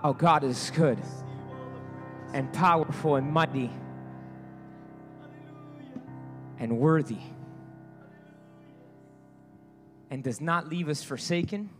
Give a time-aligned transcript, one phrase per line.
[0.00, 0.96] Our God is good
[2.32, 3.68] and powerful and mighty
[6.56, 7.18] and worthy
[10.08, 11.70] and does not leave us forsaken,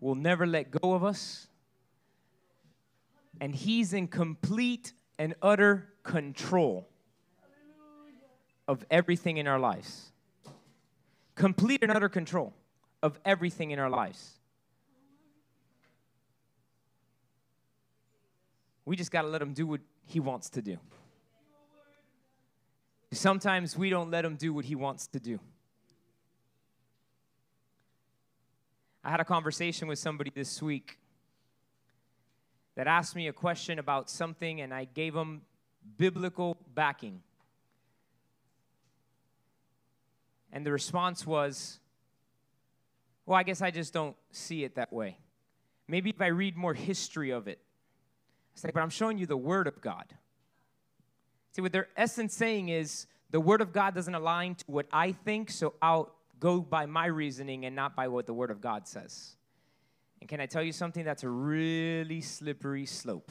[0.00, 1.48] will never let go of us,
[3.42, 6.88] and He's in complete and utter control
[8.66, 10.12] of everything in our lives.
[11.34, 12.54] Complete and utter control
[13.02, 14.38] of everything in our lives.
[18.86, 20.78] We just got to let him do what he wants to do.
[23.12, 25.40] Sometimes we don't let him do what he wants to do.
[29.02, 30.98] I had a conversation with somebody this week
[32.76, 35.42] that asked me a question about something, and I gave him
[35.96, 37.22] biblical backing.
[40.52, 41.80] And the response was,
[43.24, 45.18] Well, I guess I just don't see it that way.
[45.88, 47.60] Maybe if I read more history of it.
[48.62, 50.14] But I'm showing you the Word of God.
[51.52, 55.12] See, what their essence saying is the Word of God doesn't align to what I
[55.12, 58.86] think, so I'll go by my reasoning and not by what the Word of God
[58.86, 59.36] says.
[60.20, 61.04] And can I tell you something?
[61.04, 63.30] That's a really slippery slope.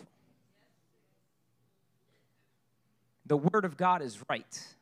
[3.26, 4.76] The Word of God is right,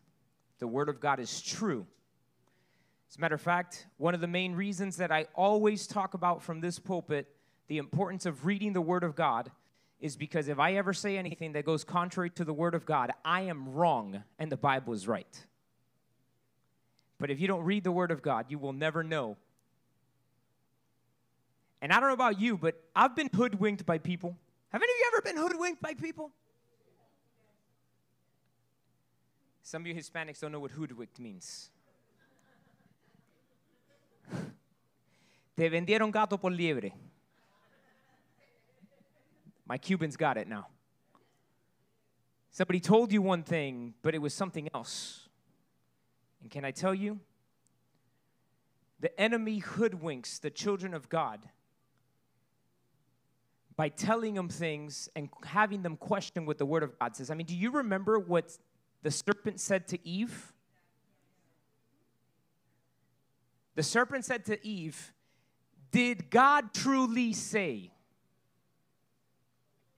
[0.60, 1.86] the Word of God is true.
[3.10, 6.42] As a matter of fact, one of the main reasons that I always talk about
[6.42, 7.28] from this pulpit
[7.68, 9.52] the importance of reading the Word of God
[10.04, 13.12] is because if I ever say anything that goes contrary to the Word of God,
[13.24, 15.46] I am wrong and the Bible is right.
[17.20, 19.38] But if you don't read the Word of God, you will never know.
[21.82, 24.36] And I don't know about you, but I've been hoodwinked by people.
[24.74, 26.32] Have any of you ever been hoodwinked by people?
[29.62, 31.70] Some of you Hispanics don't know what hoodwinked means.
[35.56, 36.92] Te vendieron gato por liebre.
[39.66, 40.68] My Cubans got it now.
[42.52, 45.28] Somebody told you one thing, but it was something else.
[46.42, 47.20] And can I tell you?
[49.00, 51.48] The enemy hoodwinks the children of God
[53.76, 57.32] by telling them things and having them question what the Word of God says.
[57.32, 58.58] I mean, do you remember what
[59.02, 60.54] the serpent said to Eve?
[63.76, 65.12] The serpent said to Eve,
[65.92, 67.92] Did God truly say?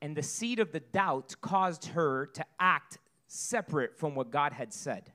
[0.05, 4.71] And the seed of the doubt caused her to act separate from what God had
[4.71, 5.11] said.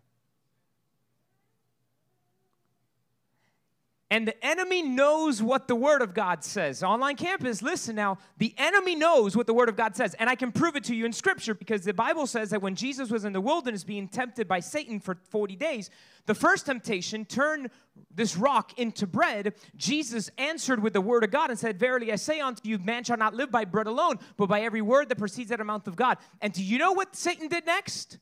[4.13, 6.83] And the enemy knows what the Word of God says.
[6.83, 8.19] Online campus, listen now.
[8.39, 10.15] The enemy knows what the Word of God says.
[10.15, 12.75] And I can prove it to you in Scripture because the Bible says that when
[12.75, 15.91] Jesus was in the wilderness being tempted by Satan for 40 days,
[16.27, 17.71] the first temptation, turn
[18.13, 22.17] this rock into bread, Jesus answered with the Word of God and said, Verily I
[22.17, 25.19] say unto you, man shall not live by bread alone, but by every word that
[25.19, 26.19] proceeds out of the mouth of God.
[26.41, 28.19] And do you know what Satan did next?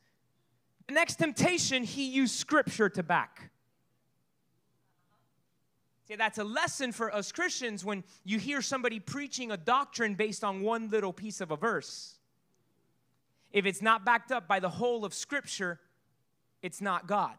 [0.87, 3.51] The next temptation, he used Scripture to back.
[6.09, 10.43] See, that's a lesson for us Christians when you hear somebody preaching a doctrine based
[10.43, 12.15] on one little piece of a verse.
[13.53, 15.79] If it's not backed up by the whole of Scripture,
[16.63, 17.35] it's not God.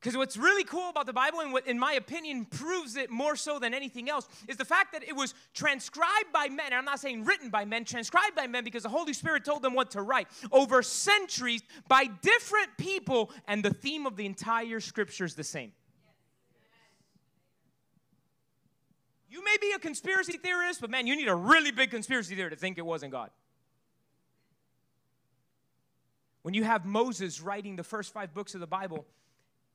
[0.00, 3.36] Because what's really cool about the Bible, and what, in my opinion, proves it more
[3.36, 6.66] so than anything else, is the fact that it was transcribed by men.
[6.66, 9.62] And I'm not saying written by men, transcribed by men because the Holy Spirit told
[9.62, 14.80] them what to write over centuries by different people, and the theme of the entire
[14.80, 15.72] Scripture is the same.
[19.32, 22.50] You may be a conspiracy theorist, but man, you need a really big conspiracy theory
[22.50, 23.30] to think it wasn't God.
[26.42, 29.06] When you have Moses writing the first five books of the Bible,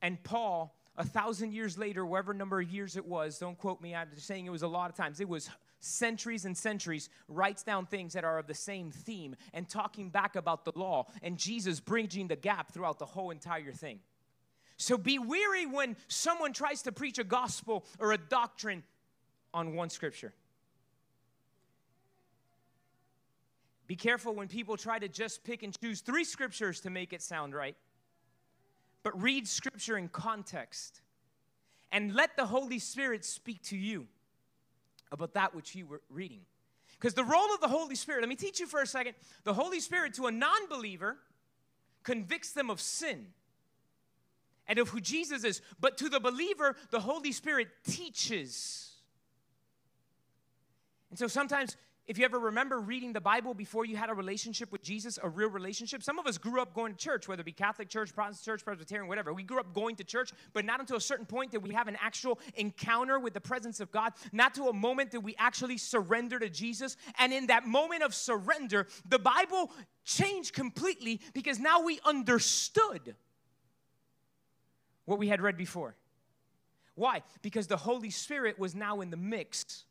[0.00, 3.96] and Paul, a thousand years later, whatever number of years it was, don't quote me,
[3.96, 7.64] I'm just saying it was a lot of times, it was centuries and centuries, writes
[7.64, 11.36] down things that are of the same theme and talking back about the law, and
[11.36, 13.98] Jesus bridging the gap throughout the whole entire thing.
[14.76, 18.84] So be weary when someone tries to preach a gospel or a doctrine
[19.52, 20.32] on one scripture.
[23.86, 27.22] Be careful when people try to just pick and choose three scriptures to make it
[27.22, 27.74] sound right.
[29.02, 31.00] But read scripture in context
[31.90, 34.06] and let the Holy Spirit speak to you
[35.10, 36.40] about that which you were reading.
[37.00, 39.14] Because the role of the Holy Spirit, let me teach you for a second.
[39.44, 41.16] The Holy Spirit to a non believer
[42.02, 43.28] convicts them of sin
[44.66, 45.62] and of who Jesus is.
[45.80, 48.87] But to the believer, the Holy Spirit teaches
[51.10, 51.76] and so sometimes
[52.08, 55.28] If you ever remember reading the Bible before you had a relationship with Jesus, a
[55.28, 58.14] real relationship, some of us grew up going to church, whether it be Catholic church,
[58.14, 59.34] Protestant church, Presbyterian, whatever.
[59.34, 61.86] We grew up going to church, but not until a certain point did we have
[61.86, 65.76] an actual encounter with the presence of God, not to a moment that we actually
[65.76, 66.96] surrender to Jesus.
[67.18, 69.70] And in that moment of surrender, the Bible
[70.06, 73.16] changed completely because now we understood
[75.04, 75.94] what we had read before.
[76.94, 77.22] Why?
[77.42, 79.84] Because the Holy Spirit was now in the mix,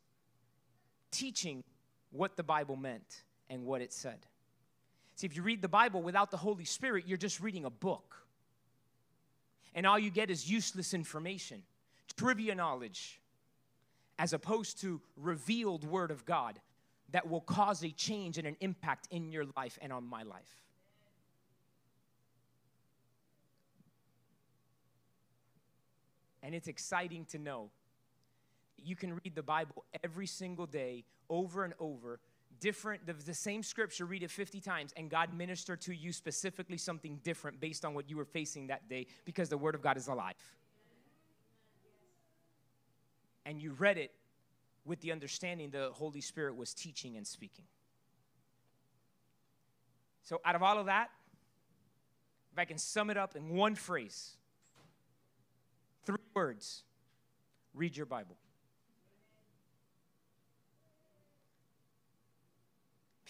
[1.10, 1.64] teaching
[2.10, 4.26] what the Bible meant and what it said.
[5.16, 8.14] See, if you read the Bible without the Holy Spirit, you're just reading a book.
[9.74, 11.62] And all you get is useless information,
[12.16, 13.20] trivia knowledge,
[14.18, 16.60] as opposed to revealed Word of God
[17.10, 20.62] that will cause a change and an impact in your life and on my life.
[26.42, 27.70] And it's exciting to know
[28.84, 32.20] you can read the Bible every single day over and over.
[32.60, 36.76] Different the, the, same scripture read it 50 times and god minister to you specifically
[36.76, 39.96] something different based on what you were facing that day because the word of god
[39.96, 40.34] is alive.
[43.46, 44.10] And you read it
[44.84, 47.64] with the understanding the holy spirit was teaching and speaking.
[50.24, 51.10] So out of all of that
[52.58, 54.32] if i can sum it up in one phrase
[56.04, 56.82] three words
[57.72, 58.36] read your bible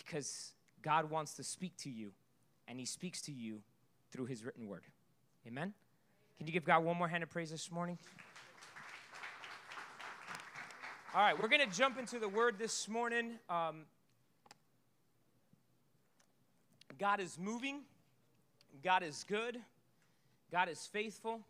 [0.08, 0.52] because
[0.82, 2.12] God wants to speak to you,
[2.66, 3.60] and He speaks to you
[4.10, 4.84] through His written word.
[5.46, 5.72] Amen?
[6.38, 7.98] Can you give God one more hand of praise this morning?
[11.14, 13.32] All right, we're going to jump into the word this morning.
[13.50, 13.84] Um,
[16.98, 17.80] God is moving,
[18.82, 19.58] God is good,
[20.50, 21.40] God is faithful,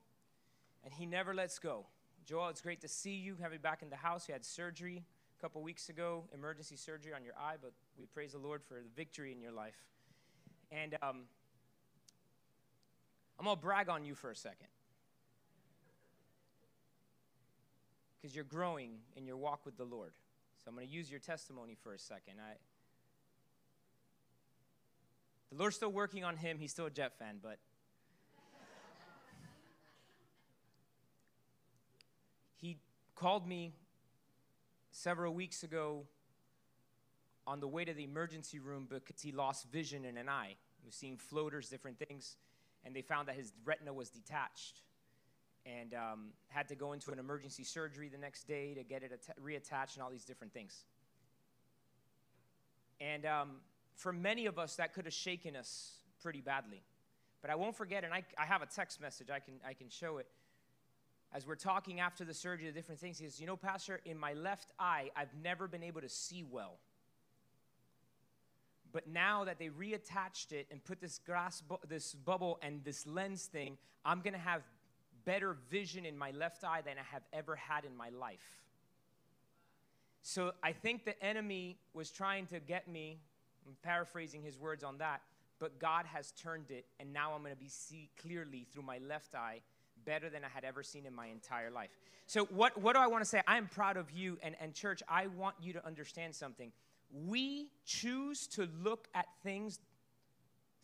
[0.84, 1.86] and He never lets go.
[2.26, 3.36] Joel, it's great to see you.
[3.40, 4.28] Have you back in the house.
[4.28, 5.02] You had surgery
[5.38, 8.74] a couple weeks ago, emergency surgery on your eye, but we praise the Lord for
[8.74, 9.74] the victory in your life.
[10.70, 11.22] And um,
[13.38, 14.68] I'm going to brag on you for a second.
[18.20, 20.12] Because you're growing in your walk with the Lord.
[20.64, 22.34] So I'm going to use your testimony for a second.
[22.38, 22.54] I,
[25.50, 26.58] the Lord's still working on him.
[26.58, 27.58] He's still a Jet fan, but
[32.60, 32.76] he
[33.16, 33.72] called me
[34.90, 36.04] several weeks ago
[37.48, 40.54] on the way to the emergency room because he lost vision in an eye.
[40.80, 42.36] He was seeing floaters, different things,
[42.84, 44.82] and they found that his retina was detached
[45.64, 49.12] and um, had to go into an emergency surgery the next day to get it
[49.12, 50.84] att- reattached and all these different things.
[53.00, 53.50] And um,
[53.96, 55.92] for many of us, that could have shaken us
[56.22, 56.82] pretty badly.
[57.40, 59.88] But I won't forget, and I, I have a text message, I can, I can
[59.88, 60.26] show it
[61.32, 64.16] as we're talking after the surgery, the different things, he says, You know, Pastor, in
[64.16, 66.78] my left eye, I've never been able to see well.
[68.92, 73.06] But now that they reattached it and put this glass, bu- this bubble and this
[73.06, 74.62] lens thing, I'm to have
[75.24, 78.62] better vision in my left eye than I have ever had in my life.
[80.22, 83.18] So I think the enemy was trying to get me,
[83.66, 85.20] I'm paraphrasing his words on that,
[85.58, 89.34] but God has turned it, and now I'm to be see clearly through my left
[89.34, 89.60] eye
[90.04, 91.90] better than I had ever seen in my entire life.
[92.26, 93.42] So, what, what do I want to say?
[93.46, 96.72] I am proud of you, and, and church, I want you to understand something.
[97.12, 99.78] We choose to look at things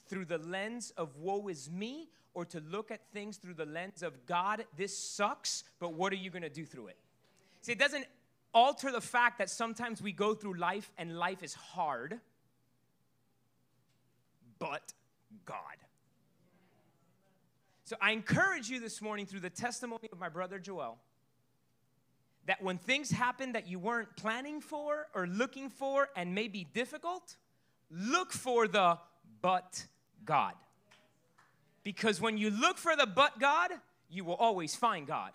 [0.09, 4.03] through the lens of woe is me, or to look at things through the lens
[4.03, 6.99] of God, this sucks, but what are you going to do through it?
[7.63, 8.07] See, it doesn't
[8.53, 12.21] alter the fact that sometimes we go through life and life is hard,
[14.59, 14.93] but
[15.45, 15.57] God.
[17.85, 20.99] So I encourage you this morning through the testimony of my brother Joel
[22.47, 26.67] that when things happen that you weren't planning for or looking for and may be
[26.75, 27.37] difficult,
[27.91, 28.99] look for the
[29.41, 29.87] but
[30.25, 30.55] God.
[31.83, 33.71] Because when you look for the but God,
[34.11, 35.33] you will always find God.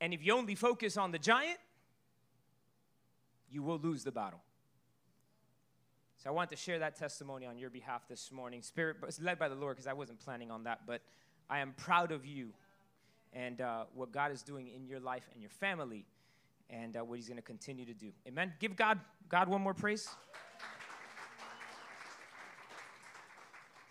[0.00, 1.58] And if you only focus on the giant,
[3.50, 4.40] you will lose the battle.
[6.16, 8.62] So I want to share that testimony on your behalf this morning.
[8.62, 11.02] Spirit was led by the Lord because I wasn't planning on that, but
[11.48, 12.52] I am proud of you
[13.34, 16.06] and uh, what God is doing in your life and your family
[16.70, 18.12] and uh, what He's going to continue to do.
[18.26, 18.52] Amen.
[18.60, 20.08] Give God God one more praise.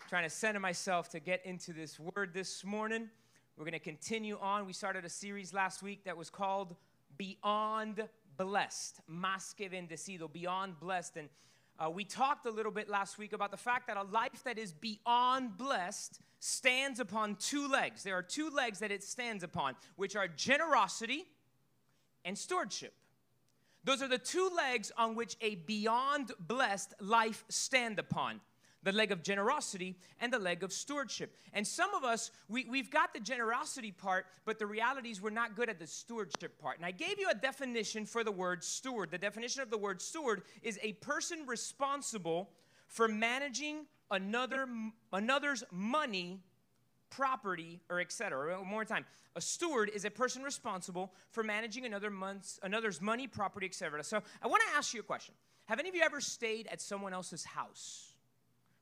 [0.08, 3.08] Trying to center myself to get into this word this morning.
[3.56, 4.66] We're going to continue on.
[4.66, 6.74] We started a series last week that was called
[7.16, 11.28] Beyond Blessed, Más que bendecido, Beyond Blessed, and
[11.78, 14.58] uh, we talked a little bit last week about the fact that a life that
[14.58, 18.02] is beyond blessed stands upon two legs.
[18.02, 21.24] There are two legs that it stands upon, which are generosity
[22.24, 22.94] and stewardship.
[23.82, 28.40] Those are the two legs on which a beyond blessed life stand upon
[28.84, 31.34] the leg of generosity and the leg of stewardship.
[31.52, 35.30] And some of us, we, we've got the generosity part, but the reality is we're
[35.30, 36.76] not good at the stewardship part.
[36.76, 39.10] And I gave you a definition for the word steward.
[39.10, 42.50] The definition of the word steward is a person responsible
[42.86, 44.68] for managing another,
[45.12, 46.40] another's money
[47.10, 48.58] property, or etc.
[48.58, 49.04] One more time.
[49.36, 54.02] A steward is a person responsible for managing another month's, another's money, property, etc.
[54.02, 55.34] So I want to ask you a question.
[55.66, 58.13] Have any of you ever stayed at someone else's house?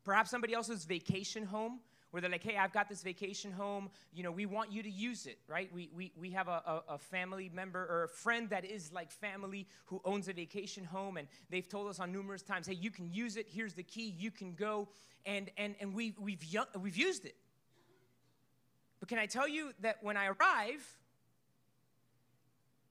[0.05, 1.81] Perhaps somebody else's vacation home
[2.11, 3.91] where they're like, hey, I've got this vacation home.
[4.13, 5.73] You know, we want you to use it, right?
[5.73, 9.11] We, we, we have a, a, a, family member or a friend that is like
[9.11, 12.91] family who owns a vacation home, and they've told us on numerous times, hey, you
[12.91, 13.47] can use it.
[13.49, 14.15] Here's the key.
[14.19, 14.89] You can go.
[15.25, 16.45] And, and, and we, we've,
[16.79, 17.35] we've used it.
[19.01, 20.97] But can I tell you that when I arrive,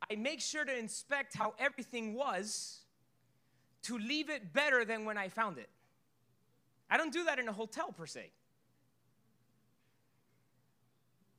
[0.10, 2.80] I make sure to inspect how everything was
[3.84, 5.70] to leave it better than when I found it.
[6.92, 8.30] I don't do that in a hotel per se.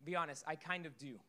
[0.05, 1.21] Be honest, I kind of do.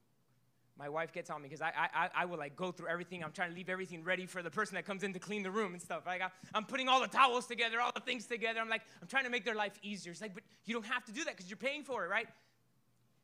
[0.79, 3.23] My wife gets on me because I, I, I will like go through everything.
[3.23, 5.51] I'm trying to leave everything ready for the person that comes in to clean the
[5.51, 6.03] room and stuff.
[6.07, 8.59] Like I, I'm putting all the towels together, all the things together.
[8.59, 10.11] I'm like, I'm trying to make their life easier.
[10.11, 12.27] It's like, but you don't have to do that because you're paying for it, right?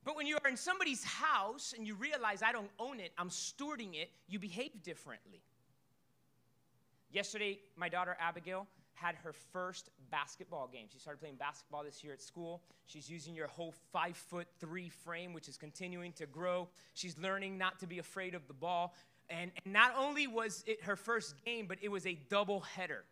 [0.03, 3.29] But when you are in somebody's house and you realize I don't own it, I'm
[3.29, 5.41] stewarding it, you behave differently.
[7.12, 8.68] Yesterday, my daughter Abigail,
[9.00, 10.88] had her first basketball game.
[10.91, 12.62] She started playing basketball this year at school.
[12.86, 16.68] She's using your whole five foot three frame, which is continuing to grow.
[16.94, 18.94] She's learning not to be afraid of the ball.
[19.29, 23.03] And, and not only was it her first game, but it was a double header.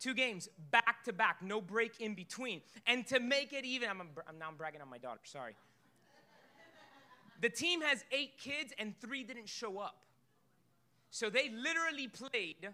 [0.00, 2.62] Two games back to back, no break in between.
[2.86, 5.54] And to make it even, I'm, I'm now I'm bragging on my daughter, sorry.
[7.40, 10.04] the team has eight kids and three didn't show up.
[11.10, 12.68] So they literally played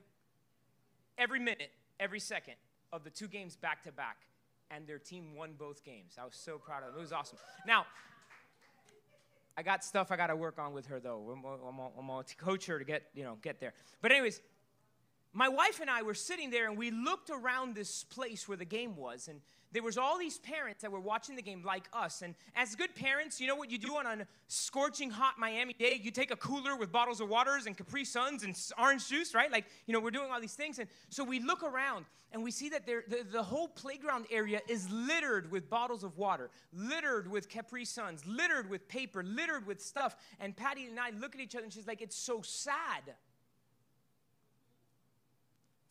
[1.18, 2.54] every minute, every second
[2.92, 4.18] of the two games back to back,
[4.70, 6.14] and their team won both games.
[6.20, 6.98] I was so proud of them.
[6.98, 7.38] It was awesome.
[7.66, 7.86] Now,
[9.56, 11.32] I got stuff I got to work on with her though.
[11.32, 13.72] I'm gonna coach her to get you know get there.
[14.02, 14.40] But anyways,
[15.34, 18.64] my wife and I were sitting there and we looked around this place where the
[18.64, 19.40] game was, and
[19.72, 22.22] there was all these parents that were watching the game like us.
[22.22, 26.00] And as good parents, you know what you do on a scorching hot Miami day?
[26.00, 29.50] You take a cooler with bottles of waters and Capri Suns and orange juice, right?
[29.50, 30.78] Like, you know, we're doing all these things.
[30.78, 34.60] And so we look around and we see that there, the, the whole playground area
[34.68, 39.82] is littered with bottles of water, littered with Capri Suns, littered with paper, littered with
[39.82, 40.14] stuff.
[40.38, 43.16] And Patty and I look at each other and she's like, it's so sad.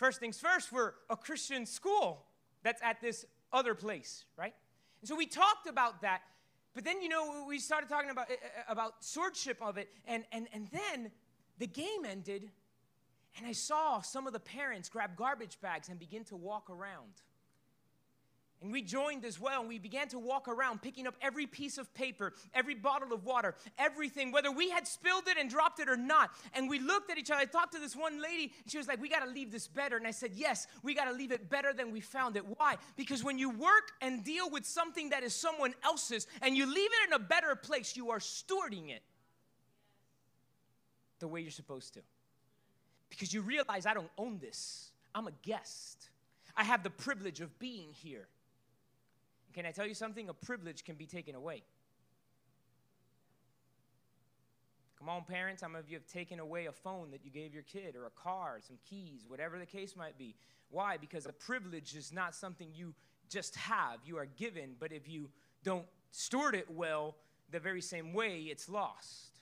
[0.03, 2.25] First things first, we're a Christian school
[2.62, 4.53] that's at this other place, right?
[5.00, 6.24] And so we talked about that,
[6.75, 10.25] but then, you know, we started talking about, uh, uh, about stewardship of it, and,
[10.33, 11.10] and, and then
[11.57, 12.51] the game ended,
[13.38, 17.22] and I saw some of the parents grab garbage bags and begin to walk around.
[18.63, 21.77] And we joined as well, and we began to walk around picking up every piece
[21.77, 25.89] of paper, every bottle of water, everything, whether we had spilled it and dropped it
[25.89, 26.32] or not.
[26.53, 27.41] And we looked at each other.
[27.41, 29.67] I talked to this one lady, and she was like, We got to leave this
[29.67, 29.98] better.
[29.98, 32.46] And I said, Yes, we got to leave it better than we found it.
[32.58, 32.77] Why?
[32.96, 36.89] Because when you work and deal with something that is someone else's and you leave
[36.89, 39.01] it in a better place, you are stewarding it
[41.20, 42.00] the way you're supposed to.
[43.10, 46.10] Because you realize I don't own this, I'm a guest.
[46.55, 48.27] I have the privilege of being here.
[49.53, 50.29] Can I tell you something?
[50.29, 51.63] A privilege can be taken away.
[54.98, 57.63] Come on, parents, some of you have taken away a phone that you gave your
[57.63, 60.33] kid, or a car, some keys, whatever the case might be.
[60.69, 60.95] Why?
[60.95, 62.93] Because a privilege is not something you
[63.29, 65.29] just have, you are given, but if you
[65.63, 67.17] don't steward it well,
[67.51, 69.33] the very same way, it's lost.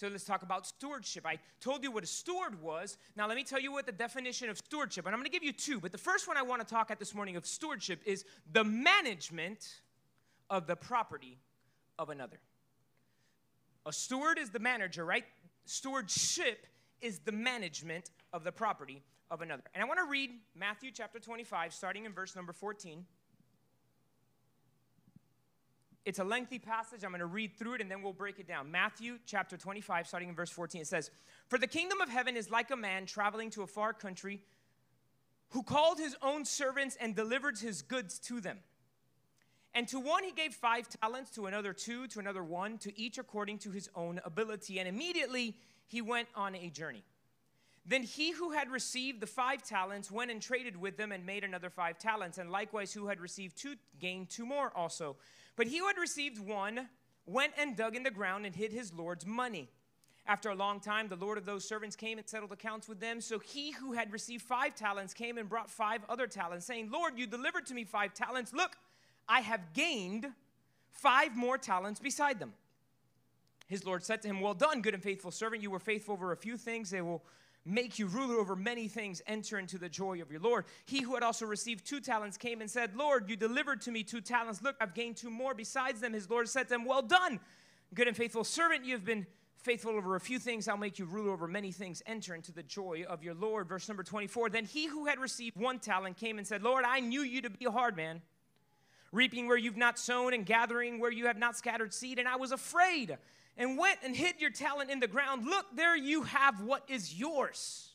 [0.00, 1.26] So let's talk about stewardship.
[1.26, 2.96] I told you what a steward was.
[3.16, 5.04] Now let me tell you what the definition of stewardship.
[5.04, 6.90] And I'm going to give you two, but the first one I want to talk
[6.90, 9.82] at this morning of stewardship is the management
[10.48, 11.36] of the property
[11.98, 12.38] of another.
[13.84, 15.24] A steward is the manager, right?
[15.66, 16.66] Stewardship
[17.02, 19.64] is the management of the property of another.
[19.74, 23.04] And I want to read Matthew chapter 25 starting in verse number 14.
[26.04, 27.04] It's a lengthy passage.
[27.04, 28.70] I'm going to read through it and then we'll break it down.
[28.70, 31.10] Matthew chapter 25, starting in verse 14, it says,
[31.48, 34.40] For the kingdom of heaven is like a man traveling to a far country
[35.50, 38.58] who called his own servants and delivered his goods to them.
[39.74, 43.18] And to one he gave five talents, to another two, to another one, to each
[43.18, 44.78] according to his own ability.
[44.78, 47.04] And immediately he went on a journey.
[47.86, 51.44] Then he who had received the five talents went and traded with them and made
[51.44, 52.38] another five talents.
[52.38, 55.16] And likewise, who had received two gained two more also.
[55.60, 56.88] But he who had received one
[57.26, 59.68] went and dug in the ground and hid his Lord's money.
[60.26, 63.20] After a long time, the Lord of those servants came and settled accounts with them.
[63.20, 67.18] So he who had received five talents came and brought five other talents, saying, Lord,
[67.18, 68.54] you delivered to me five talents.
[68.54, 68.78] Look,
[69.28, 70.32] I have gained
[70.92, 72.54] five more talents beside them.
[73.66, 75.62] His Lord said to him, Well done, good and faithful servant.
[75.62, 76.88] You were faithful over a few things.
[76.88, 77.22] They will
[77.64, 79.20] make you ruler over many things.
[79.26, 80.64] Enter into the joy of your Lord.
[80.86, 84.02] He who had also received two talents came and said, Lord, you delivered to me
[84.02, 84.62] two talents.
[84.62, 86.12] Look, I've gained two more besides them.
[86.12, 87.40] His Lord said to him, Well done,
[87.94, 88.84] good and faithful servant.
[88.84, 89.26] You have been
[89.60, 92.02] faithful over a few things, I'll make you ruler over many things.
[92.06, 93.68] Enter into the joy of your Lord.
[93.68, 94.50] Verse number 24.
[94.50, 97.50] Then he who had received one talent came and said, Lord, I knew you to
[97.50, 98.22] be a hard man,
[99.12, 102.18] reaping where you've not sown and gathering where you have not scattered seed.
[102.18, 103.18] And I was afraid
[103.60, 105.44] and went and hid your talent in the ground.
[105.44, 107.90] Look, there you have what is yours.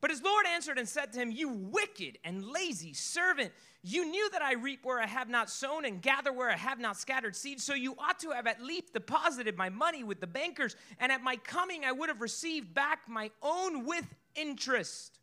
[0.00, 3.52] But his Lord answered and said to him, You wicked and lazy servant,
[3.82, 6.80] you knew that I reap where I have not sown and gather where I have
[6.80, 10.26] not scattered seed, so you ought to have at least deposited my money with the
[10.26, 15.18] bankers, and at my coming I would have received back my own with interest.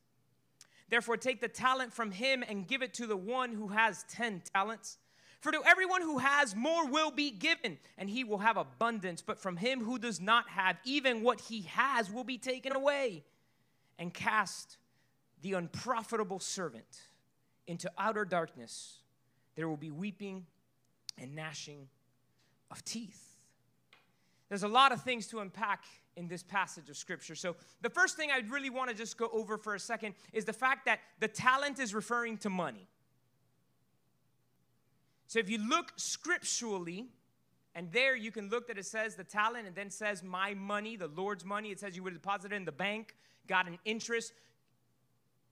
[0.89, 4.43] Therefore, take the talent from him and give it to the one who has ten
[4.53, 5.00] talents.
[5.41, 9.24] For to everyone who has, more will be given, and he will have abundance.
[9.24, 13.24] But from him who does not have, even what he has will be taken away
[13.98, 14.77] and cast
[15.41, 17.01] the unprofitable servant
[17.65, 19.00] into outer darkness.
[19.55, 20.45] There will be weeping
[21.17, 21.88] and gnashing
[22.69, 23.36] of teeth.
[24.48, 25.86] There's a lot of things to unpack
[26.17, 27.33] in this passage of scripture.
[27.36, 30.45] So, the first thing I really want to just go over for a second is
[30.45, 32.88] the fact that the talent is referring to money.
[35.31, 37.07] So, if you look scripturally,
[37.73, 40.97] and there you can look that it says the talent and then says my money,
[40.97, 41.71] the Lord's money.
[41.71, 43.15] It says you would deposit it in the bank
[43.47, 44.33] got an interest.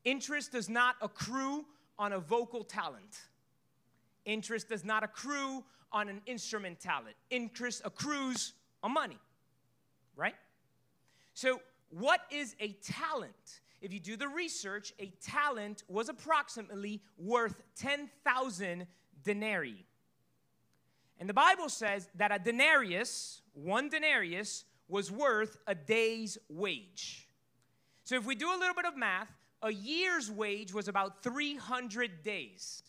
[0.04, 1.66] Interest does not accrue
[1.98, 3.22] on a vocal talent.
[4.26, 7.16] Interest does not accrue on an instrument talent.
[7.30, 8.52] Interest accrues
[8.84, 9.18] on money,
[10.18, 10.36] right?
[11.36, 13.62] So, what is a talent?
[13.82, 18.86] If you do the research, a talent was approximately worth 10,000
[19.24, 19.86] denarii.
[21.20, 27.28] And the Bible says that a denarius, one denarius, was worth a day's wage.
[28.06, 29.30] So if we do a little bit of math,
[29.62, 32.84] a year's wage was about 300 days.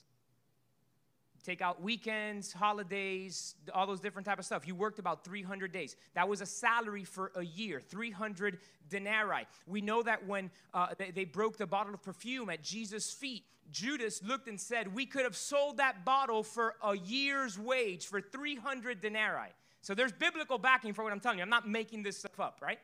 [1.44, 4.66] Take out weekends, holidays, all those different type of stuff.
[4.66, 5.96] You worked about 300 days.
[6.14, 9.46] That was a salary for a year, 300 denarii.
[9.66, 13.44] We know that when uh, they, they broke the bottle of perfume at Jesus' feet,
[13.70, 18.20] Judas looked and said, We could have sold that bottle for a year's wage for
[18.20, 19.50] 300 denarii.
[19.83, 21.42] So there's biblical backing for what I'm telling you.
[21.42, 22.79] I'm not making this stuff up, right?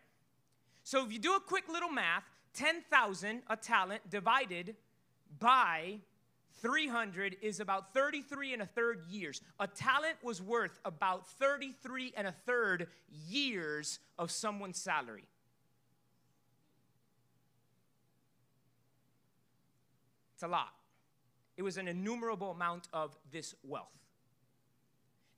[0.83, 4.77] So if you do a quick little math, 10,000 a talent divided
[5.39, 5.99] by
[6.63, 9.41] 300 is about 33 and a third years.
[9.61, 12.89] A talent was worth about 33 and a third
[13.29, 15.29] years of someone's salary.
[20.35, 20.73] It's a lot.
[21.57, 23.89] It was an innumerable amount of this wealth.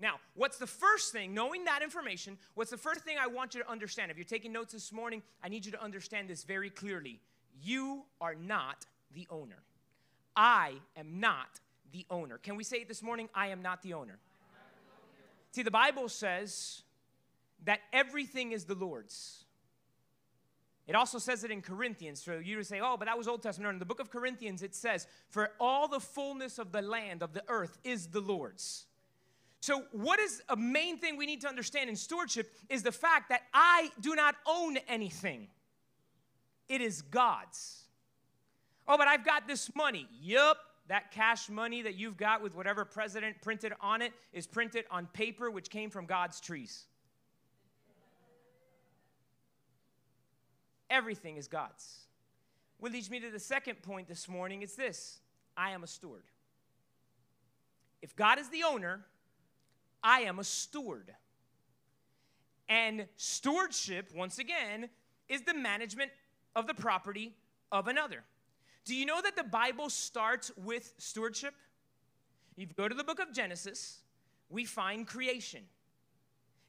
[0.01, 3.63] Now, what's the first thing, knowing that information, what's the first thing I want you
[3.63, 4.11] to understand?
[4.11, 7.21] If you're taking notes this morning, I need you to understand this very clearly.
[7.63, 9.63] You are not the owner.
[10.39, 11.59] I am not
[11.91, 12.39] the owner.
[12.39, 13.29] Can we say it this morning?
[13.35, 14.21] I am not the owner.
[15.51, 16.83] See, the Bible says
[17.65, 19.45] that everything is the Lord's.
[20.87, 22.23] It also says it in Corinthians.
[22.23, 23.67] So you to say, oh, but that was Old Testament.
[23.67, 27.25] No, in the book of Corinthians, it says, for all the fullness of the land,
[27.25, 28.87] of the earth, is the Lord's.
[29.61, 33.31] So, what is a main thing we need to understand in stewardship is the fact
[33.31, 35.49] that I do not own anything,
[36.69, 37.88] it is God's.
[38.89, 40.09] Oh, but I've got this money.
[40.23, 40.57] Yup,
[40.89, 45.07] that cash money that you've got with whatever president printed on it is printed on
[45.07, 46.85] paper which came from God's trees.
[50.89, 52.07] Everything is God's.
[52.79, 54.63] What leads me to the second point this morning.
[54.63, 55.19] It's this
[55.57, 56.23] I am a steward.
[58.01, 59.05] If God is the owner,
[60.03, 61.13] I am a steward.
[62.69, 64.89] And stewardship, once again,
[65.29, 66.11] is the management
[66.55, 67.35] of the property
[67.73, 68.25] of another.
[68.89, 71.53] Do you know that the Bible starts with stewardship?
[72.57, 73.99] You go to the book of Genesis,
[74.49, 75.61] we find creation.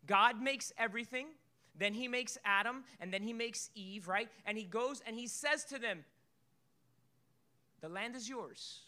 [0.05, 1.27] God makes everything,
[1.77, 4.27] then he makes Adam, and then he makes Eve, right?
[4.45, 6.03] And he goes and he says to them,
[7.79, 8.81] The land is yours.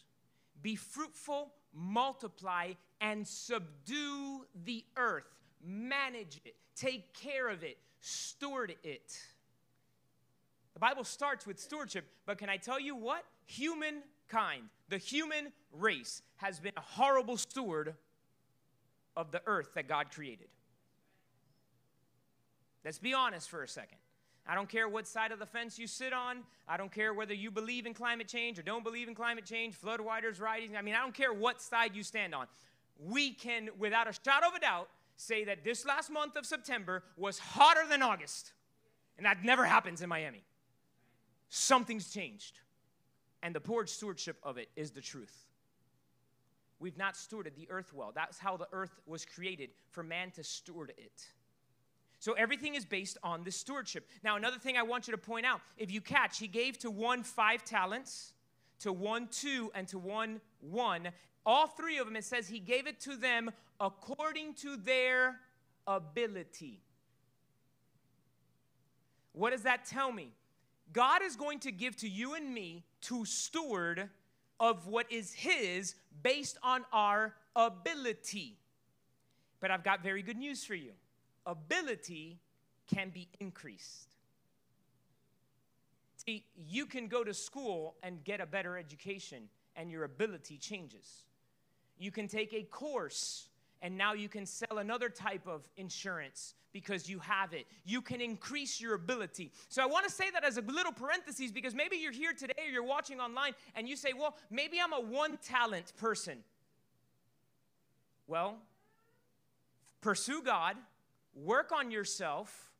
[0.60, 5.24] Be fruitful, multiply, and subdue the earth.
[5.64, 9.18] Manage it, take care of it, steward it.
[10.74, 13.24] The Bible starts with stewardship, but can I tell you what?
[13.46, 17.94] Humankind, the human race, has been a horrible steward
[19.16, 20.48] of the earth that God created.
[22.84, 23.98] Let's be honest for a second.
[24.46, 26.38] I don't care what side of the fence you sit on.
[26.66, 29.80] I don't care whether you believe in climate change or don't believe in climate change,
[29.80, 30.76] floodwaters rising.
[30.76, 32.46] I mean, I don't care what side you stand on.
[32.98, 37.04] We can, without a shadow of a doubt, say that this last month of September
[37.16, 38.52] was hotter than August.
[39.16, 40.42] And that never happens in Miami.
[41.54, 42.58] Something's changed.
[43.42, 45.44] And the poor stewardship of it is the truth.
[46.80, 48.10] We've not stewarded the earth well.
[48.14, 51.26] That's how the earth was created, for man to steward it.
[52.20, 54.08] So everything is based on this stewardship.
[54.24, 56.90] Now, another thing I want you to point out if you catch, he gave to
[56.90, 58.32] one five talents,
[58.78, 61.10] to one two, and to one one.
[61.44, 65.38] All three of them, it says he gave it to them according to their
[65.86, 66.80] ability.
[69.32, 70.30] What does that tell me?
[70.92, 74.08] God is going to give to you and me to steward
[74.60, 78.58] of what is his based on our ability.
[79.60, 80.92] But I've got very good news for you
[81.46, 82.38] ability
[82.94, 84.14] can be increased.
[86.24, 91.24] See, you can go to school and get a better education, and your ability changes.
[91.98, 93.48] You can take a course,
[93.82, 97.66] and now you can sell another type of insurance because you have it.
[97.84, 99.52] You can increase your ability.
[99.68, 102.54] So I want to say that as a little parenthesis because maybe you're here today
[102.66, 106.38] or you're watching online and you say, well, maybe I'm a one talent person.
[108.26, 108.56] Well,
[110.00, 110.76] pursue God
[111.34, 112.70] work on yourself,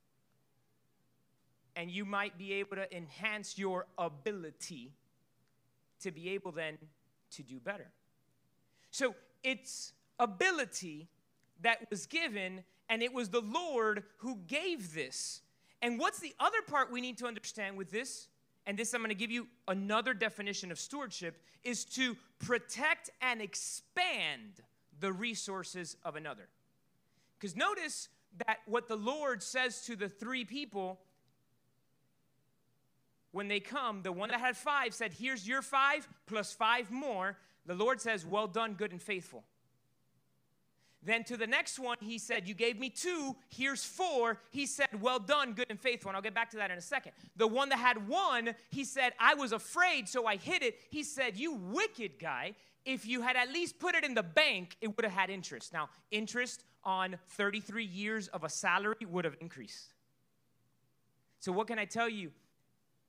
[1.74, 4.92] and you might be able to enhance your ability
[6.00, 6.76] to be able then
[7.30, 7.90] to do better.
[8.90, 11.08] So it's ability
[11.62, 15.42] that was given, and it was the Lord who gave this.
[15.80, 18.28] And what's the other part we need to understand with this?
[18.66, 23.40] And this I'm going to give you another definition of stewardship is to protect and
[23.40, 24.62] expand
[25.00, 26.48] the resources of another.
[27.38, 28.08] Because notice
[28.46, 31.00] that what the Lord says to the three people
[33.32, 37.36] when they come, the one that had five said, Here's your five plus five more.
[37.66, 39.42] The Lord says, Well done, good and faithful.
[41.04, 44.38] Then to the next one, he said, You gave me two, here's four.
[44.50, 46.10] He said, Well done, good and faithful.
[46.10, 47.12] And I'll get back to that in a second.
[47.36, 50.78] The one that had one, he said, I was afraid, so I hid it.
[50.90, 52.54] He said, You wicked guy.
[52.84, 55.72] If you had at least put it in the bank, it would have had interest.
[55.72, 59.94] Now, interest on 33 years of a salary would have increased.
[61.38, 62.30] So, what can I tell you?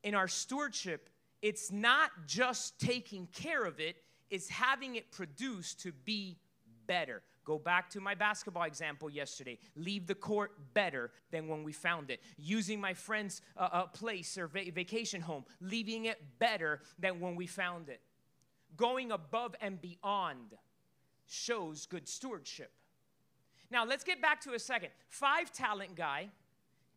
[0.04, 1.10] In our stewardship,
[1.42, 3.98] it's not just taking care of it,
[4.30, 6.38] it's having it produced to be
[6.88, 7.22] better.
[7.46, 9.60] Go back to my basketball example yesterday.
[9.76, 12.22] Leave the court better than when we found it.
[12.38, 17.36] Using my friend's uh, uh, place or va- vacation home, leaving it better than when
[17.36, 18.02] we found it.
[18.78, 20.56] Going above and beyond
[21.28, 22.72] shows good stewardship.
[23.70, 24.90] Now, let's get back to a second.
[25.10, 26.30] Five talent guy,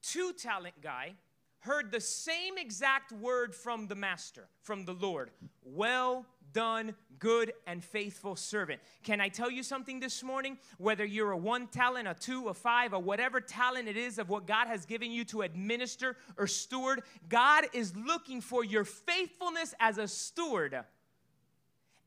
[0.02, 1.14] two talent guy,
[1.60, 5.30] heard the same exact word from the master, from the Lord.
[5.64, 8.80] Well done, good and faithful servant.
[9.02, 10.56] Can I tell you something this morning?
[10.78, 14.30] Whether you're a one talent, a two, a five, or whatever talent it is of
[14.30, 19.74] what God has given you to administer or steward, God is looking for your faithfulness
[19.78, 20.82] as a steward.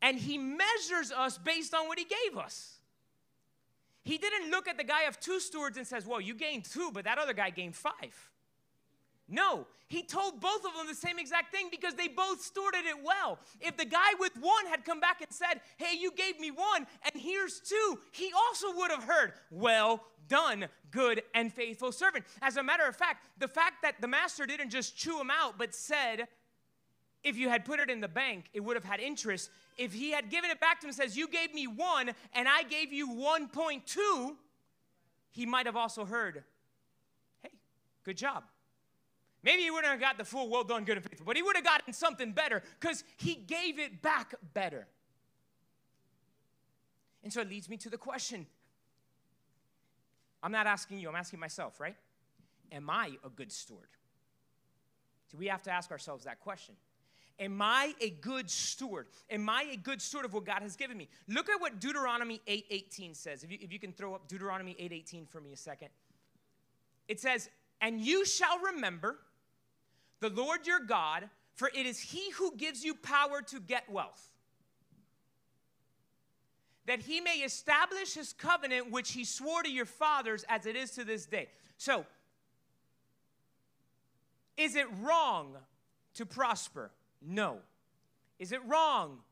[0.01, 2.79] And He measures us based on what He gave us.
[4.03, 6.89] He didn't look at the guy of two stewards and says, Well, you gained two,
[6.91, 8.31] but that other guy gained five.
[9.29, 13.03] No, he told both of them the same exact thing because they both stewarded it
[13.03, 13.39] well.
[13.61, 16.87] If the guy with one had come back and said, Hey, you gave me one,
[17.03, 22.25] and here's two, he also would have heard, Well done, good and faithful servant.
[22.41, 25.55] As a matter of fact, the fact that the master didn't just chew him out,
[25.57, 26.27] but said,
[27.23, 29.49] if you had put it in the bank, it would have had interest.
[29.77, 32.47] If he had given it back to him and says, You gave me one and
[32.47, 34.35] I gave you 1.2,
[35.31, 36.43] he might have also heard,
[37.41, 37.51] Hey,
[38.03, 38.43] good job.
[39.43, 41.55] Maybe he wouldn't have got the full well done, good and faithful, but he would
[41.55, 44.87] have gotten something better because he gave it back better.
[47.23, 48.45] And so it leads me to the question
[50.41, 51.95] I'm not asking you, I'm asking myself, right?
[52.71, 53.89] Am I a good steward?
[55.31, 56.75] So we have to ask ourselves that question.
[57.39, 59.07] Am I a good steward?
[59.29, 61.07] Am I a good steward of what God has given me?
[61.27, 63.43] Look at what Deuteronomy 8:18 says.
[63.43, 65.89] If you, if you can throw up Deuteronomy 8:18 for me a second.
[67.07, 67.49] It says,
[67.79, 69.19] "And you shall remember
[70.19, 74.29] the Lord your God, for it is he who gives you power to get wealth,
[76.85, 80.91] that he may establish his covenant which he swore to your fathers as it is
[80.91, 82.05] to this day." So,
[84.57, 85.57] is it wrong
[86.15, 86.91] to prosper?
[87.21, 87.61] No.
[88.39, 89.23] Is it wrong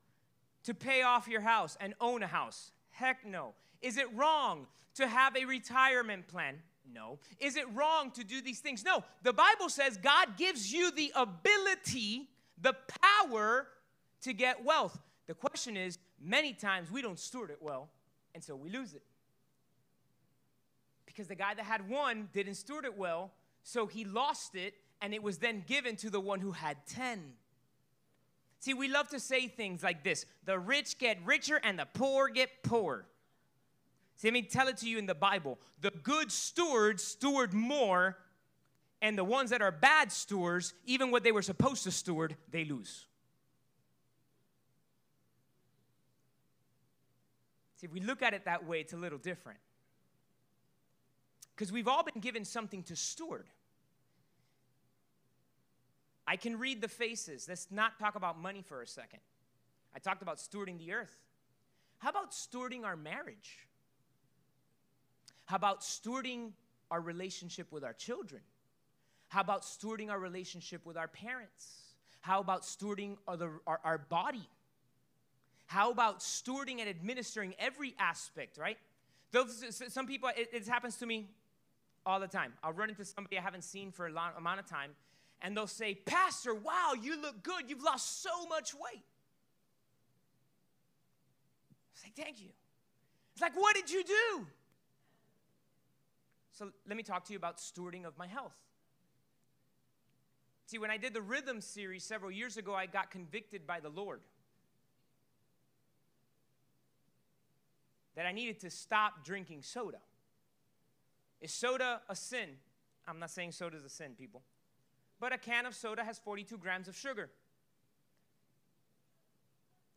[0.64, 2.72] to pay off your house and own a house?
[2.92, 3.54] Heck no.
[3.82, 6.62] Is it wrong to have a retirement plan?
[6.94, 7.20] No.
[7.40, 8.84] Is it wrong to do these things?
[8.84, 9.04] No.
[9.24, 12.30] The Bible says God gives you the ability,
[12.62, 13.68] the power
[14.22, 14.98] to get wealth.
[15.28, 17.90] The question is, many times we don't steward it well,
[18.34, 19.04] and so we lose it.
[21.06, 23.32] Because the guy that had one didn't steward it well,
[23.64, 27.34] so he lost it, and it was then given to the one who had 10.
[28.60, 32.30] See, we love to say things like this the rich get richer and the poor
[32.30, 33.06] get poor.
[34.18, 35.60] See, let me tell it to you in the Bible.
[35.82, 38.18] The good stewards steward more,
[39.00, 42.66] and the ones that are bad stewards, even what they were supposed to steward, they
[42.66, 43.06] lose.
[47.76, 49.60] See, if we look at it that way, it's a little different.
[51.56, 53.46] Because we've all been given something to steward.
[56.26, 57.48] I can read the faces.
[57.48, 59.20] Let's not talk about money for a second.
[59.96, 61.16] I talked about stewarding the earth.
[62.00, 63.67] How about stewarding our marriage?
[65.48, 66.52] How about stewarding
[66.92, 68.42] our relationship with our children?
[69.30, 71.84] How about stewarding our relationship with our parents?
[72.20, 74.48] How about stewarding our, our, our body?
[75.66, 78.78] How about stewarding and administering every aspect, right?
[79.32, 81.30] Those, some people, it, it happens to me
[82.06, 82.52] all the time.
[82.62, 84.92] I'll run into somebody I haven't seen for a long amount of time,
[85.42, 87.70] and they'll say, Pastor, wow, you look good.
[87.70, 89.04] You've lost so much weight.
[91.96, 92.50] I say, Thank you.
[93.32, 94.48] It's like, what did you do?
[96.58, 98.56] So let me talk to you about stewarding of my health.
[100.66, 103.90] See, when I did the rhythm series several years ago, I got convicted by the
[103.90, 104.22] Lord
[108.16, 110.00] that I needed to stop drinking soda.
[111.42, 112.50] Is soda a sin?
[113.08, 114.42] I'm not saying soda is a sin, people.
[115.20, 117.30] But a can of soda has 42 grams of sugar,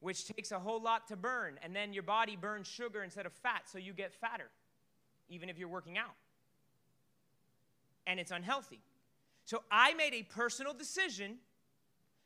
[0.00, 1.58] which takes a whole lot to burn.
[1.62, 4.50] And then your body burns sugar instead of fat, so you get fatter,
[5.30, 6.16] even if you're working out.
[8.10, 8.80] And it's unhealthy.
[9.44, 11.36] So I made a personal decision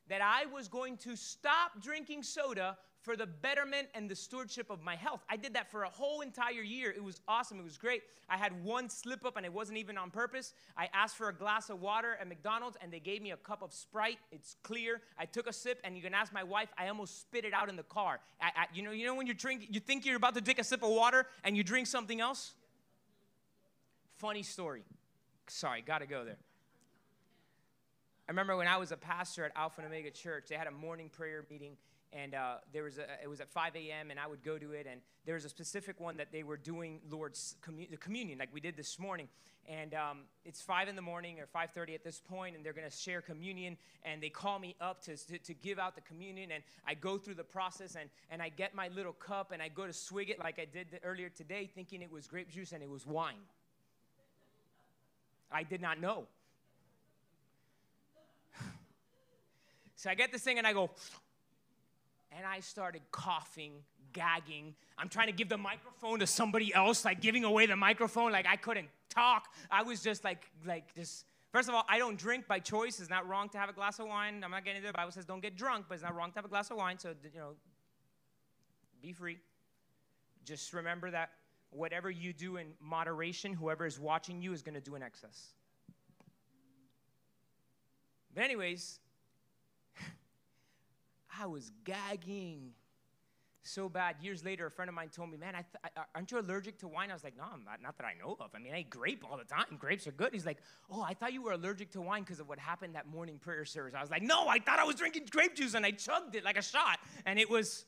[0.08, 4.82] that I was going to stop drinking soda for the betterment and the stewardship of
[4.82, 5.22] my health.
[5.28, 6.90] I did that for a whole entire year.
[6.90, 7.58] It was awesome.
[7.58, 8.02] It was great.
[8.30, 10.54] I had one slip up and it wasn't even on purpose.
[10.74, 13.62] I asked for a glass of water at McDonald's and they gave me a cup
[13.62, 14.18] of Sprite.
[14.32, 15.02] It's clear.
[15.18, 17.68] I took a sip and you can ask my wife, I almost spit it out
[17.68, 18.20] in the car.
[18.40, 20.58] I, I, you know, you know when you drink, you think you're about to take
[20.58, 22.54] a sip of water and you drink something else?
[24.16, 24.82] Funny story.
[25.48, 26.38] Sorry, gotta go there.
[28.26, 30.70] I remember when I was a pastor at Alpha and Omega Church, they had a
[30.70, 31.76] morning prayer meeting
[32.14, 34.10] and uh, there was a, it was at 5 a.m.
[34.10, 36.56] and I would go to it, and there was a specific one that they were
[36.56, 39.28] doing Lord's commun- the communion, like we did this morning,
[39.68, 42.88] and um, it's 5 in the morning or 5:30 at this point, and they're going
[42.88, 46.52] to share communion, and they call me up to, to, to, give out the communion,
[46.52, 49.68] and I go through the process, and, and I get my little cup, and I
[49.68, 52.82] go to swig it like I did earlier today, thinking it was grape juice, and
[52.82, 53.42] it was wine.
[55.54, 56.26] I did not know.
[59.96, 60.90] so I get this thing, and I go
[62.36, 63.72] and I started coughing,
[64.12, 64.74] gagging.
[64.98, 68.46] I'm trying to give the microphone to somebody else, like giving away the microphone, like
[68.46, 69.48] I couldn't talk.
[69.70, 71.24] I was just like, like just.
[71.52, 72.98] First of all, I don't drink by choice.
[72.98, 74.42] It's not wrong to have a glass of wine.
[74.42, 74.88] I'm not getting into.
[74.88, 76.78] The Bible says don't get drunk, but it's not wrong to have a glass of
[76.78, 76.98] wine.
[76.98, 77.50] So you know,
[79.00, 79.38] be free.
[80.44, 81.30] Just remember that
[81.74, 85.54] whatever you do in moderation, whoever is watching you is going to do in excess.
[88.34, 89.00] But anyways,
[91.40, 92.72] I was gagging
[93.62, 94.16] so bad.
[94.20, 96.88] Years later, a friend of mine told me, "Man, I th- aren't you allergic to
[96.88, 97.80] wine?" I was like, "No, I'm not.
[97.80, 98.50] Not that I know of.
[98.54, 99.76] I mean, I eat grape all the time.
[99.78, 100.58] Grapes are good." He's like,
[100.90, 103.64] "Oh, I thought you were allergic to wine because of what happened that morning prayer
[103.64, 106.34] service." I was like, "No, I thought I was drinking grape juice and I chugged
[106.34, 107.86] it like a shot, and it was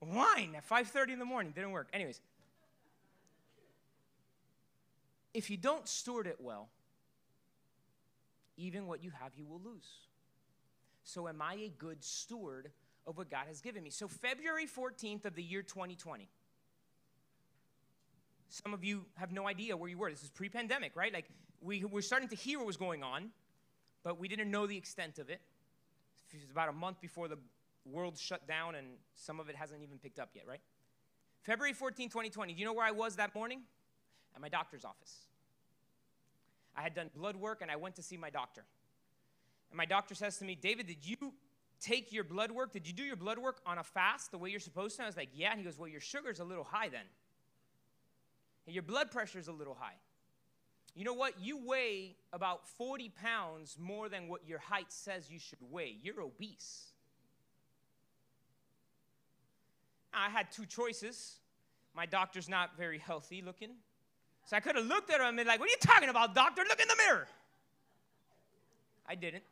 [0.00, 1.52] wine at 5:30 in the morning.
[1.52, 2.20] Didn't work." Anyways,
[5.34, 6.68] if you don't steward it well,
[8.56, 9.88] even what you have, you will lose.
[11.02, 12.70] So, am I a good steward
[13.06, 13.90] of what God has given me?
[13.90, 16.28] So, February 14th of the year 2020.
[18.48, 20.08] Some of you have no idea where you were.
[20.08, 21.12] This is pre pandemic, right?
[21.12, 21.26] Like,
[21.60, 23.30] we were starting to hear what was going on,
[24.04, 25.40] but we didn't know the extent of it.
[26.32, 27.38] It was about a month before the
[27.84, 30.60] world shut down, and some of it hasn't even picked up yet, right?
[31.42, 32.54] February 14, 2020.
[32.54, 33.60] Do you know where I was that morning?
[34.34, 35.16] At my doctor's office.
[36.76, 38.64] I had done blood work and I went to see my doctor.
[39.70, 41.32] And my doctor says to me, David, did you
[41.80, 42.72] take your blood work?
[42.72, 45.02] Did you do your blood work on a fast the way you're supposed to?
[45.02, 45.50] And I was like, yeah.
[45.50, 47.06] And he goes, well, your sugar's a little high then.
[48.66, 49.96] And your blood pressure's a little high.
[50.94, 51.34] You know what?
[51.40, 55.96] You weigh about 40 pounds more than what your height says you should weigh.
[56.02, 56.92] You're obese.
[60.12, 61.38] I had two choices.
[61.94, 63.70] My doctor's not very healthy looking.
[64.46, 66.34] So I could have looked at him and been like, What are you talking about,
[66.34, 66.62] doctor?
[66.68, 67.26] Look in the mirror.
[69.06, 69.44] I didn't.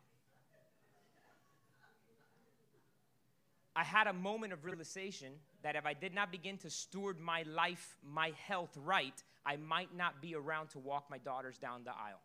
[3.74, 7.42] I had a moment of realization that if I did not begin to steward my
[7.44, 9.14] life, my health right,
[9.46, 12.20] I might not be around to walk my daughters down the aisle.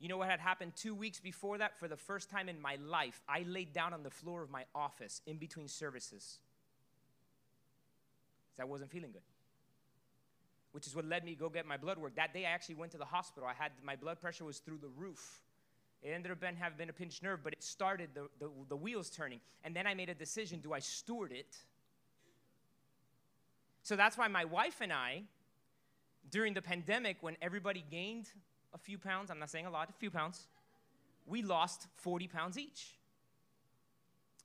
[0.00, 1.78] You know what had happened two weeks before that?
[1.78, 4.64] For the first time in my life, I laid down on the floor of my
[4.74, 6.38] office in between services.
[8.52, 9.22] Because I wasn't feeling good.
[10.72, 12.16] Which is what led me go get my blood work.
[12.16, 13.48] That day I actually went to the hospital.
[13.48, 15.40] I had my blood pressure was through the roof.
[16.02, 18.76] It ended up being, having been a pinched nerve, but it started the, the, the
[18.76, 19.40] wheels turning.
[19.64, 21.56] And then I made a decision do I steward it?
[23.82, 25.22] So that's why my wife and I,
[26.30, 28.30] during the pandemic, when everybody gained
[28.74, 30.46] a few pounds, I'm not saying a lot, a few pounds,
[31.26, 32.94] we lost 40 pounds each.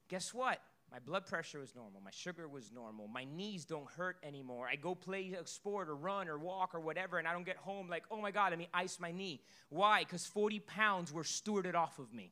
[0.09, 0.61] Guess what?
[0.91, 2.01] My blood pressure was normal.
[2.03, 3.07] My sugar was normal.
[3.07, 4.67] My knees don't hurt anymore.
[4.71, 7.57] I go play a sport or run or walk or whatever, and I don't get
[7.57, 9.41] home like, oh my God, let me ice my knee.
[9.69, 10.03] Why?
[10.03, 12.31] Because 40 pounds were stewarded off of me.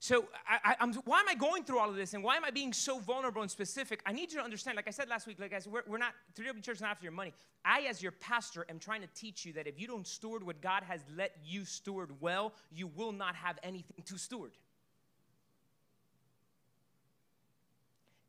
[0.00, 2.50] So, I, am why am I going through all of this and why am I
[2.50, 4.00] being so vulnerable and specific?
[4.06, 5.98] I need you to understand, like I said last week, like I said, we're, we're
[5.98, 7.34] not, 3W Church is not after your money.
[7.64, 10.60] I, as your pastor, am trying to teach you that if you don't steward what
[10.60, 14.52] God has let you steward well, you will not have anything to steward.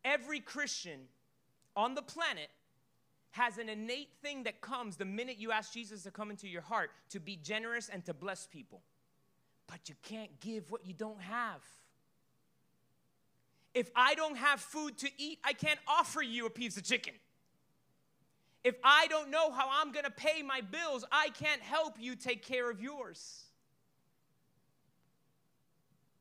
[0.03, 1.01] Every Christian
[1.75, 2.49] on the planet
[3.31, 6.61] has an innate thing that comes the minute you ask Jesus to come into your
[6.61, 8.81] heart to be generous and to bless people
[9.69, 11.61] but you can't give what you don't have.
[13.75, 17.13] If I don't have food to eat, I can't offer you a piece of chicken.
[18.63, 22.15] If I don't know how I'm going to pay my bills, I can't help you
[22.15, 23.43] take care of yours.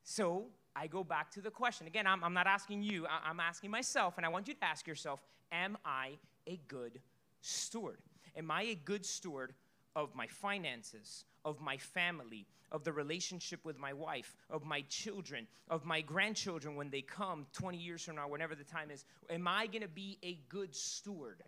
[0.05, 0.47] So
[0.79, 1.87] I go back to the question.
[1.87, 4.65] Again, I'm, I'm not asking you, I, I'm asking myself, and I want you to
[4.65, 6.13] ask yourself Am I
[6.47, 7.01] a good
[7.41, 7.99] steward?
[8.37, 9.55] Am I a good steward
[9.97, 15.47] of my finances, of my family, of the relationship with my wife, of my children,
[15.69, 19.05] of my grandchildren when they come 20 years from now, whenever the time is?
[19.31, 21.43] Am I going to be a good steward?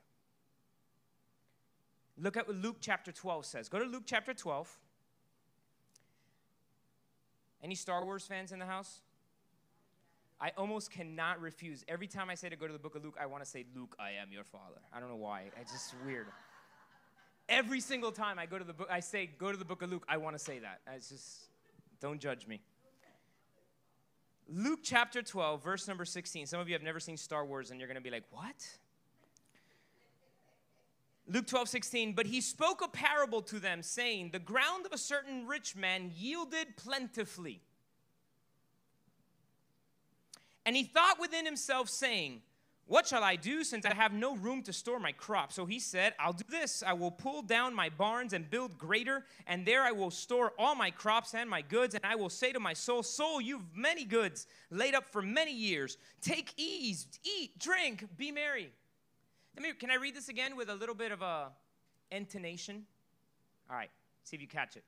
[2.19, 3.69] Look at what Luke chapter 12 says.
[3.69, 4.77] Go to Luke chapter 12.
[7.62, 9.01] Any Star Wars fans in the house?
[10.40, 11.85] I almost cannot refuse.
[11.87, 13.66] Every time I say to go to the book of Luke, I want to say,
[13.76, 14.81] Luke, I am your father.
[14.92, 15.50] I don't know why.
[15.61, 16.26] It's just weird.
[17.48, 19.90] Every single time I go to the book, I say, go to the book of
[19.90, 20.81] Luke, I want to say that.
[20.94, 21.40] It's just,
[22.00, 22.61] don't judge me.
[24.48, 26.46] Luke chapter 12, verse number 16.
[26.46, 28.66] Some of you have never seen Star Wars and you're going to be like, what?
[31.29, 32.12] Luke 12, 16.
[32.14, 36.11] But he spoke a parable to them, saying, The ground of a certain rich man
[36.16, 37.61] yielded plentifully.
[40.66, 42.42] And he thought within himself, saying,
[42.90, 45.55] what shall I do since I have no room to store my crops?
[45.55, 46.83] So he said, I'll do this.
[46.85, 50.75] I will pull down my barns and build greater, and there I will store all
[50.75, 51.94] my crops and my goods.
[51.94, 55.55] And I will say to my soul, Soul, you've many goods laid up for many
[55.55, 55.99] years.
[56.20, 58.73] Take ease, eat, drink, be merry.
[59.61, 61.53] Me, can I read this again with a little bit of a
[62.11, 62.87] intonation?
[63.70, 63.90] All right,
[64.25, 64.83] see if you catch it.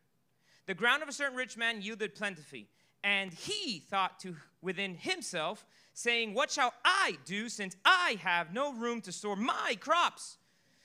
[0.67, 2.67] The ground of a certain rich man yielded plentifully,
[3.05, 8.73] and he thought to within himself, saying, What shall I do since I have no
[8.73, 10.39] room to store my crops?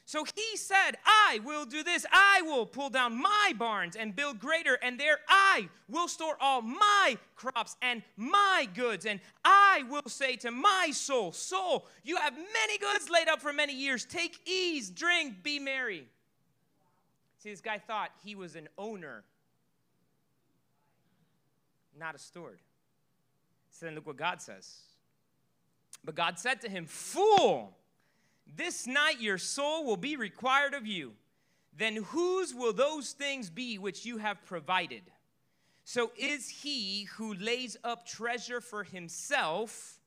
[0.08, 2.06] So he said, I will do this.
[2.10, 6.62] I will pull down my barns and build greater, and there I will store all
[6.62, 9.06] my crops and my goods.
[9.06, 13.52] And I will say to my soul, Soul, you have many goods laid up for
[13.52, 14.06] many years.
[14.06, 16.06] Take ease, drink, be merry.
[17.40, 19.26] See, this guy thought he was an owner,
[22.00, 22.60] not a steward.
[23.72, 24.78] So then look what God says.
[26.04, 27.76] But God said to him, Fool,
[28.56, 31.14] this night your soul will be required of you.
[31.76, 35.04] Then whose will those things be which you have provided?
[35.84, 39.98] So is he who lays up treasure for himself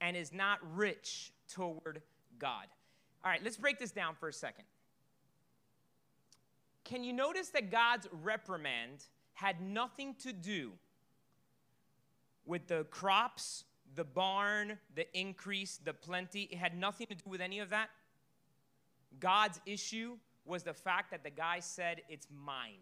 [0.00, 2.00] and is not rich toward
[2.38, 2.66] God.
[3.24, 4.64] All right, let's break this down for a second.
[6.84, 10.72] Can you notice that God's reprimand had nothing to do
[12.50, 17.40] with the crops the barn, the increase, the plenty, it had nothing to do with
[17.40, 17.90] any of that.
[19.18, 22.78] God's issue was the fact that the guy said, It's mine.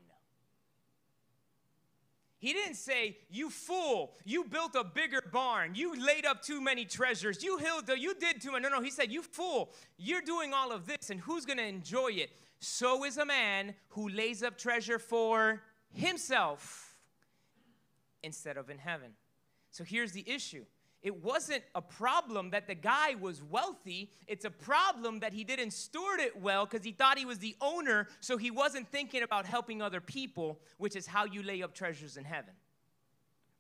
[2.38, 6.84] He didn't say, You fool, you built a bigger barn, you laid up too many
[6.84, 8.62] treasures, you, held, you did too much.
[8.62, 12.09] No, no, he said, You fool, you're doing all of this, and who's gonna enjoy
[12.09, 12.30] it?
[12.61, 15.62] So is a man who lays up treasure for
[15.93, 16.97] himself
[18.22, 19.12] instead of in heaven.
[19.71, 20.64] So here's the issue
[21.01, 24.11] it wasn't a problem that the guy was wealthy.
[24.27, 27.57] It's a problem that he didn't steward it well because he thought he was the
[27.61, 31.73] owner, so he wasn't thinking about helping other people, which is how you lay up
[31.73, 32.53] treasures in heaven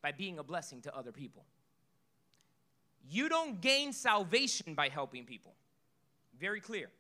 [0.02, 1.44] by being a blessing to other people.
[3.08, 5.54] You don't gain salvation by helping people.
[6.38, 6.90] Very clear.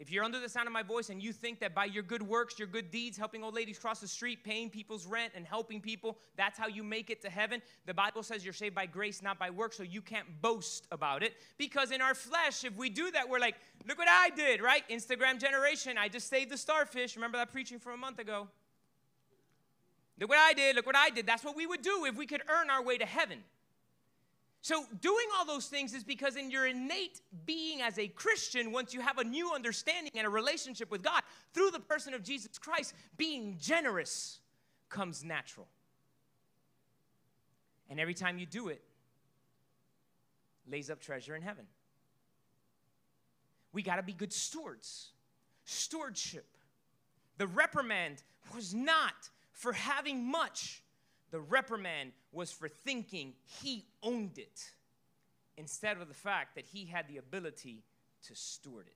[0.00, 2.22] If you're under the sound of my voice and you think that by your good
[2.22, 5.78] works, your good deeds, helping old ladies cross the street, paying people's rent, and helping
[5.78, 9.20] people, that's how you make it to heaven, the Bible says you're saved by grace,
[9.20, 11.34] not by works, so you can't boast about it.
[11.58, 14.82] Because in our flesh, if we do that, we're like, look what I did, right?
[14.88, 17.14] Instagram generation, I just saved the starfish.
[17.14, 18.48] Remember that preaching from a month ago?
[20.18, 21.26] Look what I did, look what I did.
[21.26, 23.40] That's what we would do if we could earn our way to heaven.
[24.62, 28.92] So, doing all those things is because in your innate being as a Christian, once
[28.92, 31.22] you have a new understanding and a relationship with God
[31.54, 34.40] through the person of Jesus Christ, being generous
[34.90, 35.66] comes natural.
[37.88, 38.82] And every time you do it,
[40.70, 41.64] lays up treasure in heaven.
[43.72, 45.08] We got to be good stewards.
[45.64, 46.46] Stewardship.
[47.38, 48.22] The reprimand
[48.54, 50.82] was not for having much,
[51.30, 54.72] the reprimand was for thinking he owned it
[55.56, 57.82] instead of the fact that he had the ability
[58.26, 58.94] to steward it.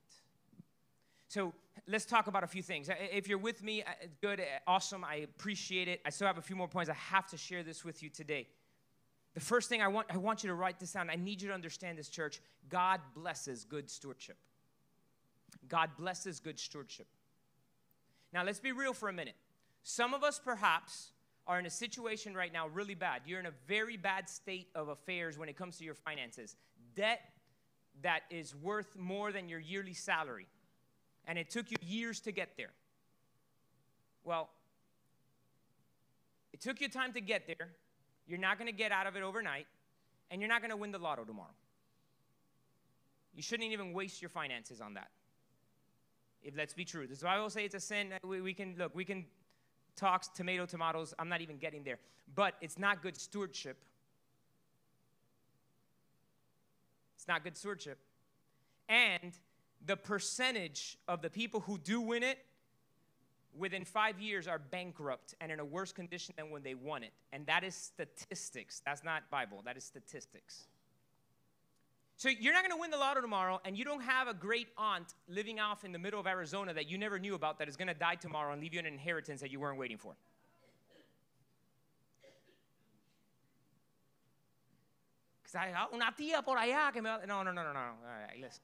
[1.27, 1.53] So
[1.87, 2.89] let's talk about a few things.
[3.11, 3.87] If you're with me, uh,
[4.21, 6.01] good, uh, awesome, I appreciate it.
[6.05, 6.89] I still have a few more points.
[6.89, 8.47] I have to share this with you today.
[9.33, 11.09] The first thing I want, I want you to write this down.
[11.09, 12.39] I need you to understand this, church.
[12.69, 14.37] God blesses good stewardship.
[15.67, 17.07] God blesses good stewardship.
[18.31, 19.35] Now, let's be real for a minute.
[19.83, 21.11] Some of us, perhaps,
[21.47, 23.21] are in a situation right now really bad.
[23.25, 26.55] You're in a very bad state of affairs when it comes to your finances.
[26.95, 27.21] Debt
[28.01, 30.47] that is worth more than your yearly salary.
[31.27, 32.71] And it took you years to get there.
[34.23, 34.49] Well,
[36.51, 37.69] it took you time to get there.
[38.27, 39.67] You're not going to get out of it overnight.
[40.31, 41.53] And you're not going to win the lotto tomorrow.
[43.35, 45.09] You shouldn't even waste your finances on that.
[46.41, 47.05] If let's be true.
[47.07, 48.13] Does the Bible say it's a sin?
[48.23, 49.25] We, we can look, we can
[49.95, 51.13] talks, tomato, tomatoes.
[51.19, 51.99] I'm not even getting there.
[52.33, 53.77] But it's not good stewardship.
[57.15, 57.97] It's not good stewardship.
[58.89, 59.33] And
[59.85, 62.39] the percentage of the people who do win it
[63.57, 67.13] within five years are bankrupt and in a worse condition than when they won it.
[67.31, 68.81] And that is statistics.
[68.85, 70.67] That's not Bible, that is statistics.
[72.17, 74.69] So you're not going to win the lotto tomorrow, and you don't have a great
[74.77, 77.75] aunt living off in the middle of Arizona that you never knew about that is
[77.75, 80.15] going to die tomorrow and leave you an inheritance that you weren't waiting for.
[85.43, 87.09] Because I, ah, una tía por allá que me...
[87.27, 87.79] No, no, no, no, no.
[87.79, 87.97] All
[88.27, 88.61] right, listen.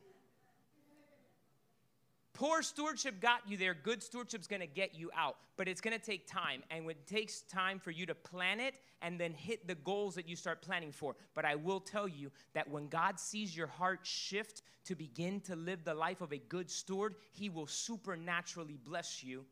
[2.33, 3.73] Poor stewardship got you there.
[3.73, 6.63] Good stewardship's going to get you out, but it's going to take time.
[6.71, 10.27] And it takes time for you to plan it and then hit the goals that
[10.29, 11.15] you start planning for.
[11.35, 15.55] But I will tell you that when God sees your heart shift to begin to
[15.55, 19.45] live the life of a good steward, He will supernaturally bless you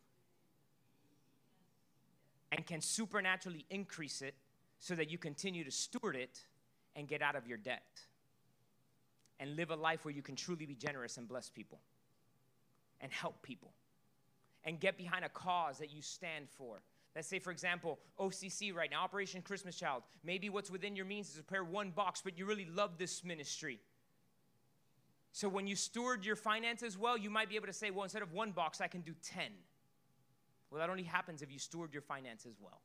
[2.52, 4.36] and can supernaturally increase it
[4.80, 6.40] so that you continue to steward it
[6.96, 8.02] and get out of your debt
[9.40, 11.80] and live a life where you can truly be generous and bless people
[13.02, 13.72] and help people
[14.66, 16.82] and get behind a cause that you stand for.
[17.16, 20.04] Let's say, for example, OCC right now, Operation Christmas Child.
[20.24, 23.24] Maybe what's within your means is to prepare one box, but you really love this
[23.24, 23.80] ministry.
[25.32, 28.22] So when you steward your finances well, you might be able to say, well, instead
[28.22, 29.44] of one box, I can do 10.
[30.70, 32.82] Well, that only happens if you steward your finances well.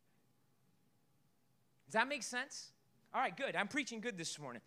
[1.86, 2.70] Does that make sense?
[3.14, 3.56] All right, good.
[3.56, 4.62] I'm preaching good this morning.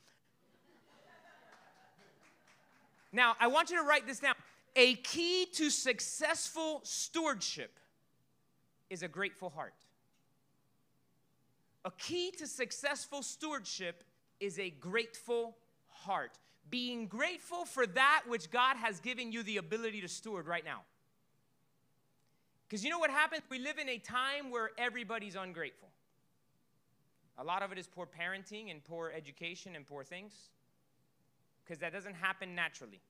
[3.11, 4.35] Now, I want you to write this down.
[4.77, 7.79] A key to successful stewardship
[8.91, 9.73] is a grateful heart.
[11.83, 14.03] A key to successful stewardship
[14.39, 15.57] is a grateful
[15.87, 16.37] heart.
[16.69, 20.81] Being grateful for that which God has given you the ability to steward right now.
[22.67, 23.41] Because you know what happens?
[23.49, 25.89] We live in a time where everybody's ungrateful.
[27.39, 30.33] A lot of it is poor parenting and poor education and poor things.
[31.63, 33.01] Because that doesn't happen naturally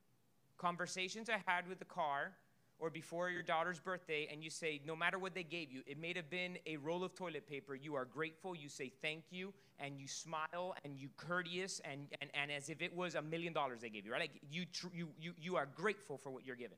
[0.58, 2.34] conversations I had with the car
[2.80, 6.00] or before your daughter's birthday, and you say, no matter what they gave you, it
[6.00, 9.52] may have been a roll of toilet paper, you are grateful, you say thank you,
[9.80, 13.52] and you smile, and you courteous, and, and, and as if it was a million
[13.52, 14.22] dollars they gave you, right?
[14.22, 16.78] Like you, tr- you, you, you are grateful for what you're given.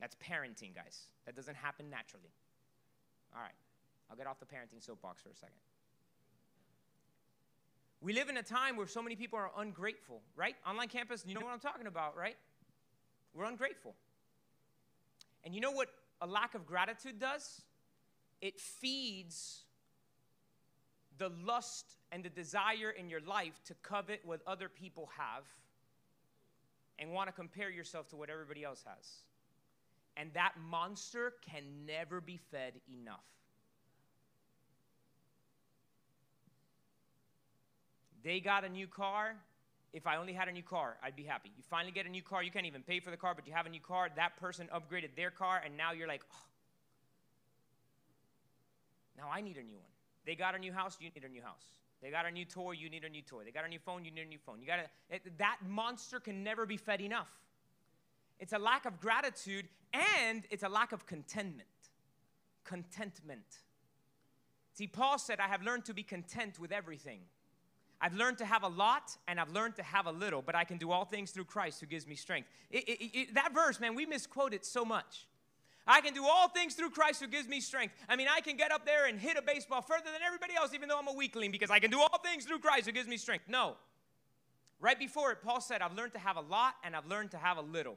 [0.00, 1.02] That's parenting, guys.
[1.26, 2.32] That doesn't happen naturally.
[3.34, 3.54] All right,
[4.10, 5.58] I'll get off the parenting soapbox for a second.
[8.02, 10.56] We live in a time where so many people are ungrateful, right?
[10.66, 12.36] Online campus, you know what I'm talking about, right?
[13.34, 13.94] We're ungrateful.
[15.44, 15.88] And you know what
[16.20, 17.62] a lack of gratitude does?
[18.40, 19.64] It feeds
[21.18, 25.44] the lust and the desire in your life to covet what other people have
[26.98, 29.06] and want to compare yourself to what everybody else has.
[30.16, 33.24] And that monster can never be fed enough.
[38.22, 39.36] They got a new car.
[39.92, 41.50] If I only had a new car, I'd be happy.
[41.56, 42.42] You finally get a new car.
[42.42, 44.08] You can't even pay for the car, but you have a new car.
[44.14, 46.46] That person upgraded their car, and now you're like, oh,
[49.18, 49.90] now I need a new one.
[50.26, 51.64] They got a new house, you need a new house.
[52.02, 53.42] They got a new toy, you need a new toy.
[53.44, 54.60] They got a new phone, you need a new phone.
[54.60, 57.28] You got to that monster can never be fed enough.
[58.38, 61.68] It's a lack of gratitude and it's a lack of contentment.
[62.64, 63.44] Contentment.
[64.72, 67.20] See, Paul said, I have learned to be content with everything.
[68.00, 70.64] I've learned to have a lot and I've learned to have a little, but I
[70.64, 72.48] can do all things through Christ who gives me strength.
[72.70, 75.26] It, it, it, that verse, man, we misquote it so much.
[75.86, 77.94] I can do all things through Christ who gives me strength.
[78.08, 80.72] I mean, I can get up there and hit a baseball further than everybody else,
[80.72, 83.08] even though I'm a weakling, because I can do all things through Christ who gives
[83.08, 83.46] me strength.
[83.48, 83.76] No.
[84.78, 87.38] Right before it, Paul said, I've learned to have a lot and I've learned to
[87.38, 87.96] have a little,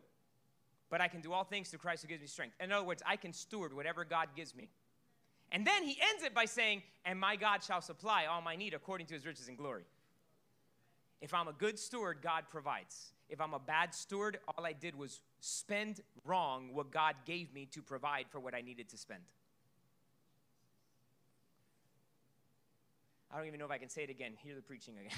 [0.89, 2.55] but I can do all things through Christ who gives me strength.
[2.59, 4.69] In other words, I can steward whatever God gives me.
[5.53, 8.73] And then he ends it by saying, And my God shall supply all my need
[8.73, 9.83] according to his riches and glory.
[11.21, 13.13] If I'm a good steward, God provides.
[13.29, 17.67] If I'm a bad steward, all I did was spend wrong what God gave me
[17.71, 19.21] to provide for what I needed to spend.
[23.31, 24.33] I don't even know if I can say it again.
[24.43, 25.17] Hear the preaching again.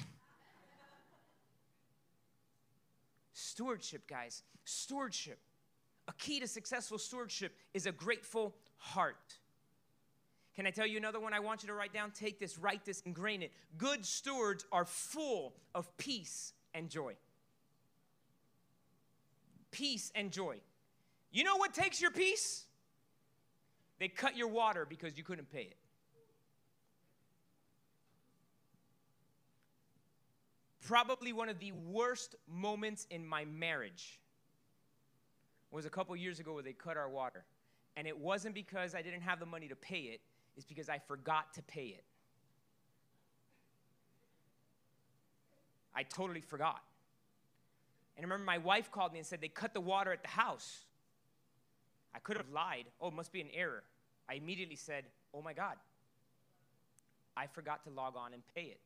[3.32, 4.42] stewardship, guys.
[4.64, 5.38] Stewardship.
[6.08, 9.38] A key to successful stewardship is a grateful heart.
[10.56, 12.10] Can I tell you another one I want you to write down?
[12.12, 13.52] Take this, write this, ingrain it.
[13.76, 17.14] Good stewards are full of peace and joy.
[19.70, 20.56] Peace and joy.
[21.30, 22.64] You know what takes your peace?
[23.98, 25.76] They cut your water because you couldn't pay it.
[30.86, 34.20] Probably one of the worst moments in my marriage
[35.70, 37.44] was a couple years ago where they cut our water.
[37.96, 40.20] And it wasn't because I didn't have the money to pay it,
[40.56, 42.04] is because I forgot to pay it.
[45.94, 46.82] I totally forgot.
[48.16, 50.28] And I remember my wife called me and said they cut the water at the
[50.28, 50.84] house.
[52.14, 52.84] I could have lied.
[53.00, 53.82] Oh, it must be an error.
[54.28, 55.04] I immediately said,
[55.34, 55.76] Oh my God,
[57.36, 58.80] I forgot to log on and pay it.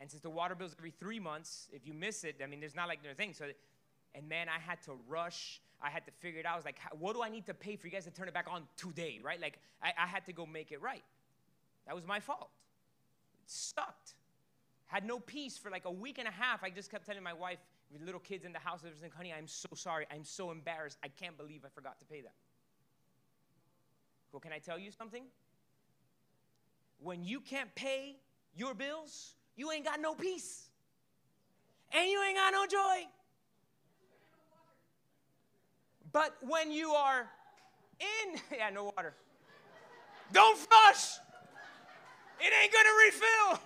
[0.00, 2.74] And since the water bill's every three months, if you miss it, I mean, there's
[2.74, 3.34] not like there's thing.
[3.34, 3.46] So,
[4.14, 6.54] and man, I had to rush I had to figure it out.
[6.54, 8.34] I was like, what do I need to pay for you guys to turn it
[8.34, 9.40] back on today, right?
[9.40, 11.02] Like, I, I had to go make it right.
[11.86, 12.50] That was my fault.
[13.44, 14.14] It sucked.
[14.86, 16.62] Had no peace for like a week and a half.
[16.62, 17.58] I just kept telling my wife,
[17.92, 20.06] with little kids in the house, everything, honey, I'm so sorry.
[20.10, 20.98] I'm so embarrassed.
[21.02, 22.32] I can't believe I forgot to pay that.
[24.30, 25.24] Well, can I tell you something?
[27.02, 28.16] When you can't pay
[28.56, 30.68] your bills, you ain't got no peace.
[31.92, 33.08] And you ain't got no joy.
[36.12, 37.26] But when you are
[38.00, 39.14] in, yeah, no water.
[40.32, 41.18] Don't flush.
[42.40, 43.60] It ain't gonna refill.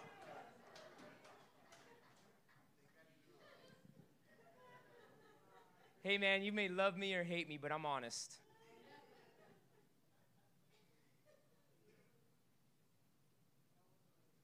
[6.02, 8.34] Hey man, you may love me or hate me, but I'm honest.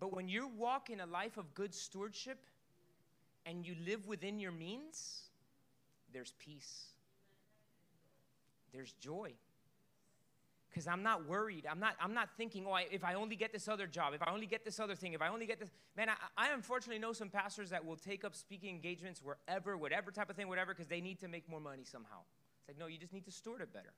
[0.01, 2.39] But when you walk in a life of good stewardship
[3.47, 5.29] and you live within your means,
[6.13, 6.92] there's peace
[8.73, 9.33] there's joy.
[10.71, 11.67] Because i'm not worried.
[11.71, 14.23] I'm not i'm not thinking oh I, if i only get this other job if
[14.23, 16.99] i only get this other thing if i only get this man i, I unfortunately
[16.99, 20.73] know some pastors that will take up speaking engagements wherever whatever type of thing whatever
[20.73, 22.21] because they need to make more money somehow.
[22.61, 23.93] It's like no you just need to steward it better.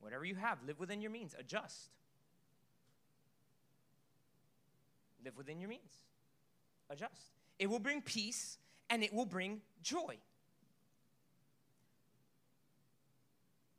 [0.00, 1.34] Whatever you have live within your means.
[1.38, 1.90] Adjust.
[5.24, 5.92] Live within your means.
[6.88, 7.34] Adjust.
[7.58, 8.58] It will bring peace
[8.88, 10.16] and it will bring joy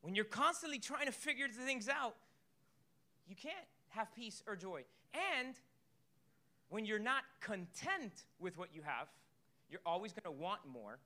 [0.01, 2.15] When you're constantly trying to figure things out,
[3.27, 3.55] you can't
[3.89, 4.83] have peace or joy.
[5.13, 5.55] And
[6.69, 9.07] when you're not content with what you have,
[9.69, 10.99] you're always going to want more.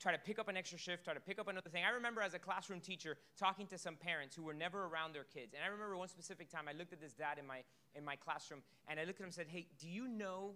[0.00, 1.84] Try to pick up an extra shift, try to pick up another thing.
[1.84, 5.24] I remember as a classroom teacher talking to some parents who were never around their
[5.24, 5.54] kids.
[5.54, 7.60] And I remember one specific time I looked at this dad in my,
[7.94, 10.54] in my classroom and I looked at him and said, Hey, do you know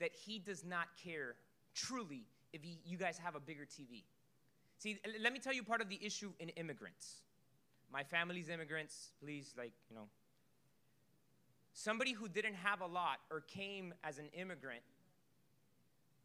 [0.00, 1.36] that he does not care
[1.74, 4.02] truly if he, you guys have a bigger TV?
[4.84, 7.22] See, let me tell you part of the issue in immigrants.
[7.90, 10.08] My family's immigrants, please, like, you know.
[11.72, 14.82] Somebody who didn't have a lot or came as an immigrant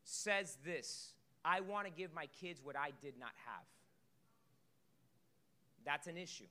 [0.04, 1.14] says this
[1.46, 3.64] I want to give my kids what I did not have.
[5.86, 6.50] That's an issue.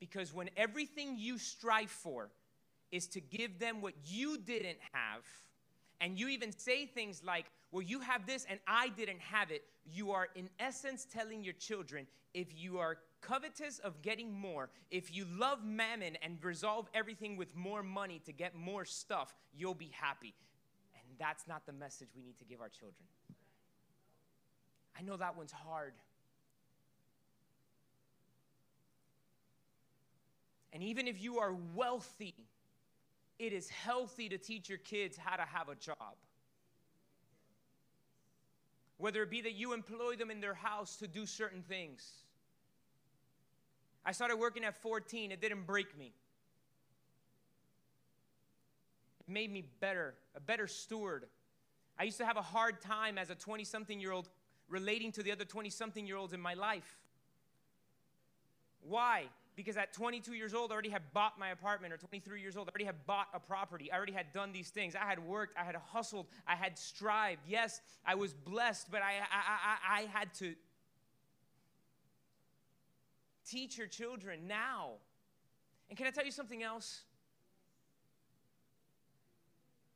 [0.00, 2.28] Because when everything you strive for
[2.90, 5.22] is to give them what you didn't have.
[6.00, 9.64] And you even say things like, Well, you have this and I didn't have it.
[9.84, 15.14] You are, in essence, telling your children if you are covetous of getting more, if
[15.14, 19.90] you love mammon and resolve everything with more money to get more stuff, you'll be
[19.98, 20.34] happy.
[20.94, 23.06] And that's not the message we need to give our children.
[24.98, 25.94] I know that one's hard.
[30.72, 32.34] And even if you are wealthy,
[33.38, 36.16] it is healthy to teach your kids how to have a job.
[38.98, 42.08] Whether it be that you employ them in their house to do certain things.
[44.04, 46.12] I started working at 14, it didn't break me.
[49.20, 51.26] It made me better, a better steward.
[51.98, 54.28] I used to have a hard time as a 20 something year old
[54.68, 56.98] relating to the other 20 something year olds in my life.
[58.80, 59.24] Why?
[59.56, 62.68] Because at 22 years old, I already had bought my apartment, or 23 years old,
[62.68, 63.90] I already had bought a property.
[63.90, 64.94] I already had done these things.
[64.94, 67.40] I had worked, I had hustled, I had strived.
[67.48, 70.54] Yes, I was blessed, but I, I, I, I had to
[73.48, 74.90] teach your children now.
[75.88, 77.00] And can I tell you something else?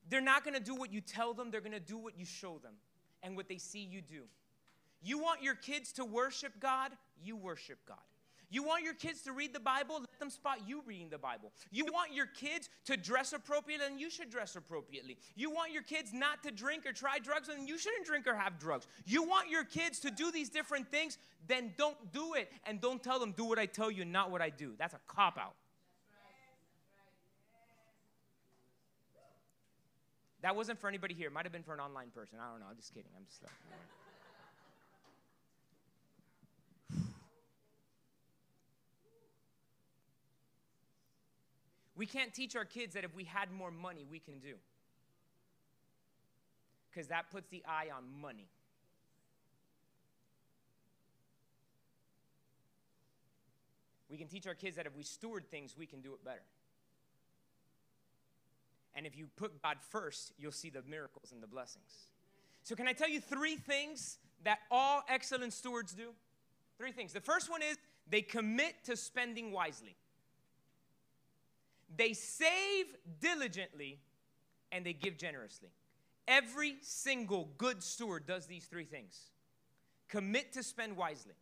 [0.09, 2.25] They're not going to do what you tell them, they're going to do what you
[2.25, 2.73] show them
[3.23, 4.23] and what they see you do.
[5.03, 6.93] You want your kids to worship God?
[7.23, 7.99] You worship God.
[8.51, 10.01] You want your kids to read the Bible?
[10.01, 11.53] Let them spot you reading the Bible.
[11.71, 15.19] You want your kids to dress appropriately, and you should dress appropriately.
[15.37, 18.35] You want your kids not to drink or try drugs, and you shouldn't drink or
[18.35, 18.89] have drugs.
[19.07, 22.51] You want your kids to do these different things, then don't do it.
[22.67, 24.75] And don't tell them, do what I tell you, not what I do.
[24.79, 25.55] That's a cop out.
[30.43, 31.29] That wasn't for anybody here.
[31.29, 32.39] It might have been for an online person.
[32.41, 32.67] I don't know.
[32.71, 33.11] I'm just kidding.
[33.17, 33.43] I'm just.
[42.01, 44.55] We can't teach our kids that if we had more money, we can do.
[46.91, 48.49] Because that puts the eye on money.
[54.09, 56.41] We can teach our kids that if we steward things, we can do it better.
[58.95, 62.07] And if you put God first, you'll see the miracles and the blessings.
[62.63, 66.15] So, can I tell you three things that all excellent stewards do?
[66.79, 67.13] Three things.
[67.13, 67.77] The first one is
[68.09, 69.97] they commit to spending wisely.
[71.97, 72.87] They save
[73.21, 74.01] diligently
[74.73, 75.71] and they give generously.
[76.29, 79.31] Every single good steward does these three things
[80.09, 81.35] commit to spend wisely,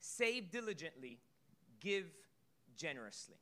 [0.00, 1.18] save diligently,
[1.80, 2.06] give
[2.76, 3.36] generously.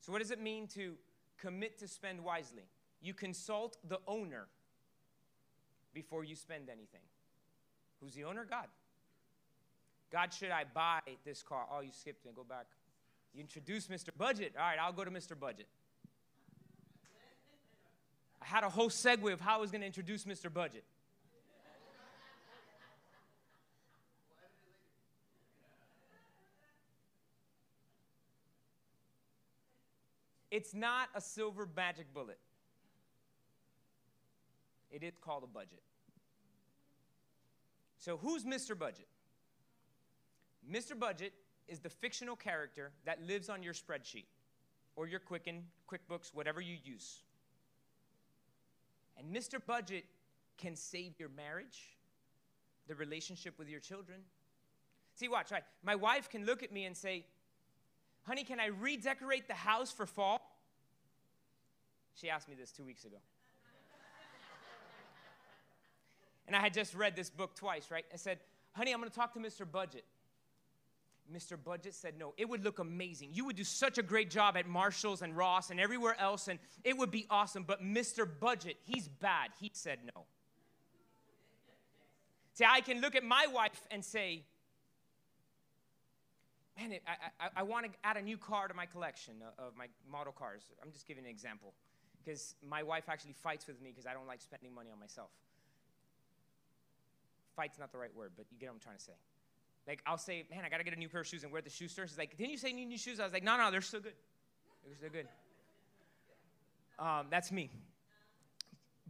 [0.00, 0.96] So, what does it mean to
[1.38, 2.64] commit to spend wisely?
[3.00, 4.48] You consult the owner
[5.94, 7.00] before you spend anything.
[8.00, 8.44] Who's the owner?
[8.44, 8.66] God.
[10.14, 11.66] God, should I buy this car?
[11.72, 12.66] Oh, you skipped and go back.
[13.34, 14.10] You introduced Mr.
[14.16, 14.52] Budget.
[14.56, 15.36] All right, I'll go to Mr.
[15.36, 15.66] Budget.
[18.40, 20.52] I had a whole segue of how I was going to introduce Mr.
[20.52, 20.84] Budget.
[30.48, 32.38] It's not a silver magic bullet.
[34.92, 35.82] It is called a budget.
[37.98, 38.78] So, who's Mr.
[38.78, 39.08] Budget?
[40.70, 40.98] Mr.
[40.98, 41.32] Budget
[41.68, 44.26] is the fictional character that lives on your spreadsheet
[44.96, 47.20] or your Quicken, QuickBooks, whatever you use.
[49.18, 49.64] And Mr.
[49.64, 50.04] Budget
[50.58, 51.96] can save your marriage,
[52.88, 54.18] the relationship with your children.
[55.14, 55.62] See, watch, right?
[55.82, 57.24] My wife can look at me and say,
[58.26, 60.40] Honey, can I redecorate the house for fall?
[62.14, 63.18] She asked me this two weeks ago.
[66.46, 68.04] and I had just read this book twice, right?
[68.12, 68.38] I said,
[68.72, 69.70] Honey, I'm gonna talk to Mr.
[69.70, 70.04] Budget.
[71.32, 71.62] Mr.
[71.62, 72.34] Budget said no.
[72.36, 73.30] It would look amazing.
[73.32, 76.58] You would do such a great job at Marshall's and Ross and everywhere else, and
[76.84, 77.64] it would be awesome.
[77.64, 78.28] But Mr.
[78.40, 79.50] Budget, he's bad.
[79.60, 80.24] He said no.
[82.54, 84.44] See, I can look at my wife and say,
[86.78, 89.86] man, I, I, I want to add a new car to my collection of my
[90.10, 90.62] model cars.
[90.82, 91.74] I'm just giving an example
[92.24, 95.30] because my wife actually fights with me because I don't like spending money on myself.
[97.56, 99.12] Fight's not the right word, but you get what I'm trying to say.
[99.86, 101.70] Like I'll say, man, I gotta get a new pair of shoes and wear the
[101.70, 102.06] shoe store.
[102.06, 103.20] She's like, didn't you say you need new shoes?
[103.20, 104.14] I was like, no, no, they're still good.
[104.86, 105.28] They're still good.
[106.98, 107.70] Um, that's me.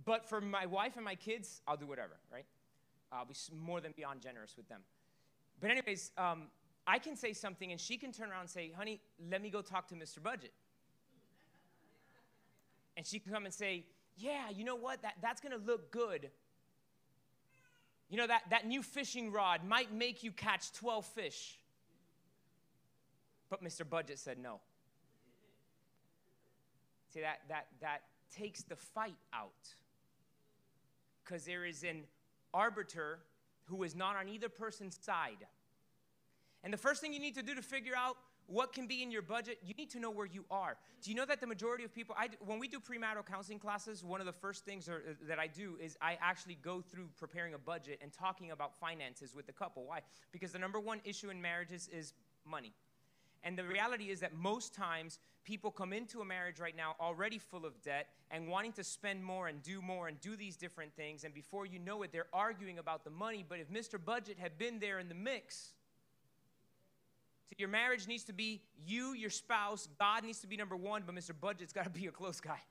[0.05, 2.45] But for my wife and my kids, I'll do whatever, right?
[3.13, 4.81] I'll be more than beyond generous with them.
[5.61, 6.49] But anyways, um,
[6.87, 9.01] I can say something and she can turn around and say, honey,
[9.31, 10.23] let me go talk to Mr.
[10.23, 10.53] Budget.
[12.97, 13.85] And she can come and say,
[14.17, 15.03] yeah, you know what?
[15.03, 16.31] That, that's gonna look good
[18.09, 21.59] you know, that, that new fishing rod might make you catch 12 fish.
[23.51, 23.89] But Mr.
[23.89, 24.61] Budget said no.
[27.13, 28.03] See, that, that, that
[28.37, 29.53] takes the fight out.
[31.25, 32.05] Because there is an
[32.53, 33.21] arbiter
[33.65, 35.47] who is not on either person's side.
[36.63, 38.17] And the first thing you need to do to figure out
[38.47, 40.77] what can be in your budget, you need to know where you are.
[41.03, 44.05] Do you know that the majority of people, I, when we do premarital counseling classes,
[44.05, 47.09] one of the first things are, uh, that I do is I actually go through
[47.17, 49.85] preparing a budget and talking about finances with the couple.
[49.87, 50.01] Why?
[50.33, 52.13] Because the number one issue in marriages is
[52.45, 52.73] money.
[53.43, 57.39] And the reality is that most times people come into a marriage right now already
[57.39, 60.95] full of debt and wanting to spend more and do more and do these different
[60.97, 61.25] things.
[61.25, 63.45] And before you know it, they're arguing about the money.
[63.47, 64.03] But if Mr.
[64.03, 65.74] Budget had been there in the mix,
[67.49, 71.03] so your marriage needs to be you, your spouse, God needs to be number one,
[71.07, 71.33] but Mr.
[71.39, 72.59] Budget's got to be your close guy.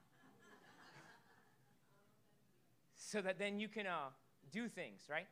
[2.95, 4.09] so that then you can uh,
[4.51, 5.27] do things, right?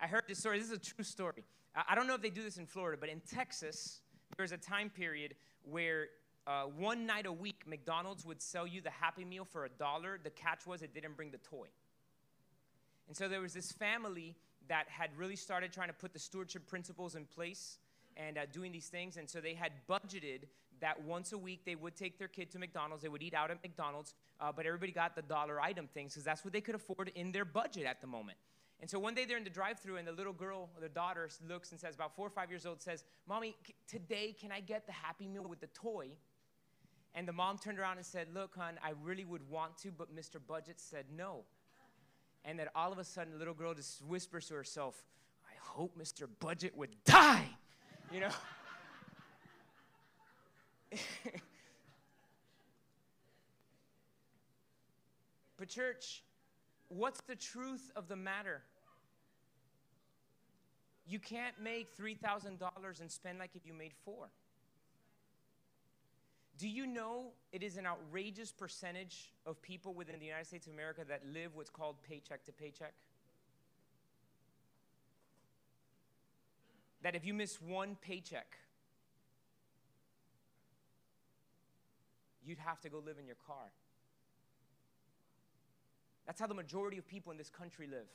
[0.00, 0.58] I heard this story.
[0.58, 1.44] This is a true story.
[1.88, 4.00] I don't know if they do this in Florida, but in Texas,
[4.36, 6.08] there was a time period where
[6.46, 10.18] uh, one night a week, McDonald's would sell you the Happy Meal for a dollar.
[10.22, 11.66] The catch was it didn't bring the toy.
[13.08, 14.36] And so there was this family
[14.68, 17.78] that had really started trying to put the stewardship principles in place
[18.16, 19.16] and uh, doing these things.
[19.16, 20.42] And so they had budgeted
[20.80, 23.02] that once a week they would take their kid to McDonald's.
[23.02, 26.24] They would eat out at McDonald's, uh, but everybody got the dollar item things because
[26.24, 28.36] that's what they could afford in their budget at the moment.
[28.80, 31.70] And so one day they're in the drive-through, and the little girl, the daughter, looks
[31.70, 33.56] and says, about four or five years old, says, "Mommy,
[33.86, 36.10] today can I get the Happy Meal with the toy?"
[37.14, 40.14] And the mom turned around and said, "Look, hon, I really would want to, but
[40.14, 40.44] Mr.
[40.44, 41.44] Budget said no."
[42.44, 45.04] And then all of a sudden, the little girl just whispers to herself,
[45.44, 46.28] "I hope Mr.
[46.40, 47.56] Budget would die,"
[48.12, 48.28] you know.
[55.58, 56.22] but church,
[56.88, 58.62] what's the truth of the matter?
[61.06, 64.28] You can't make $3,000 and spend like if you made four.
[66.58, 70.74] Do you know it is an outrageous percentage of people within the United States of
[70.74, 72.92] America that live what's called paycheck to paycheck?
[77.02, 78.58] That if you miss one paycheck,
[82.44, 83.70] you'd have to go live in your car.
[86.26, 88.06] That's how the majority of people in this country live.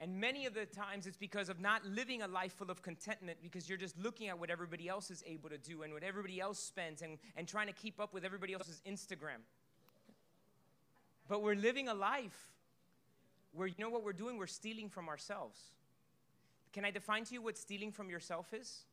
[0.00, 3.38] And many of the times it's because of not living a life full of contentment
[3.42, 6.40] because you're just looking at what everybody else is able to do and what everybody
[6.40, 9.40] else spends and, and trying to keep up with everybody else's Instagram.
[11.28, 12.52] But we're living a life
[13.52, 14.38] where you know what we're doing?
[14.38, 15.60] We're stealing from ourselves.
[16.78, 18.84] Can I define to you what stealing from yourself is?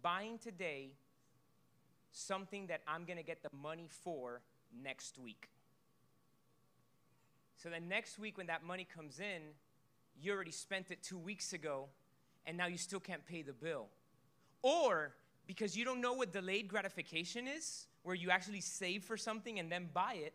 [0.00, 0.92] Buying today
[2.12, 4.40] something that I'm going to get the money for
[4.82, 5.50] next week.
[7.58, 9.42] So then next week, when that money comes in,
[10.18, 11.88] you already spent it two weeks ago,
[12.46, 13.88] and now you still can't pay the bill.
[14.62, 15.14] Or
[15.46, 19.70] because you don't know what delayed gratification is, where you actually save for something and
[19.70, 20.32] then buy it,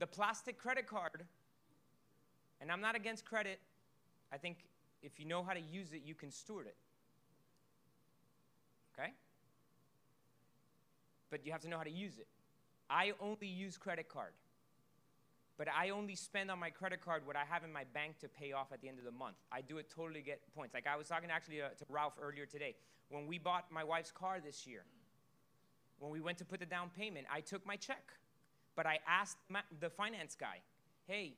[0.00, 1.26] the plastic credit card,
[2.60, 3.60] and I'm not against credit,
[4.32, 4.58] I think
[5.02, 6.76] if you know how to use it, you can steward it.
[8.98, 9.12] Okay?
[11.30, 12.26] But you have to know how to use it.
[12.88, 14.32] I only use credit card
[15.58, 18.28] but I only spend on my credit card what I have in my bank to
[18.28, 19.36] pay off at the end of the month.
[19.52, 20.74] I do it totally get points.
[20.74, 22.74] Like I was talking actually uh, to Ralph earlier today.
[23.10, 24.82] When we bought my wife's car this year,
[25.98, 28.02] when we went to put the down payment, I took my check.
[28.74, 30.58] But I asked my, the finance guy,
[31.06, 31.34] hey,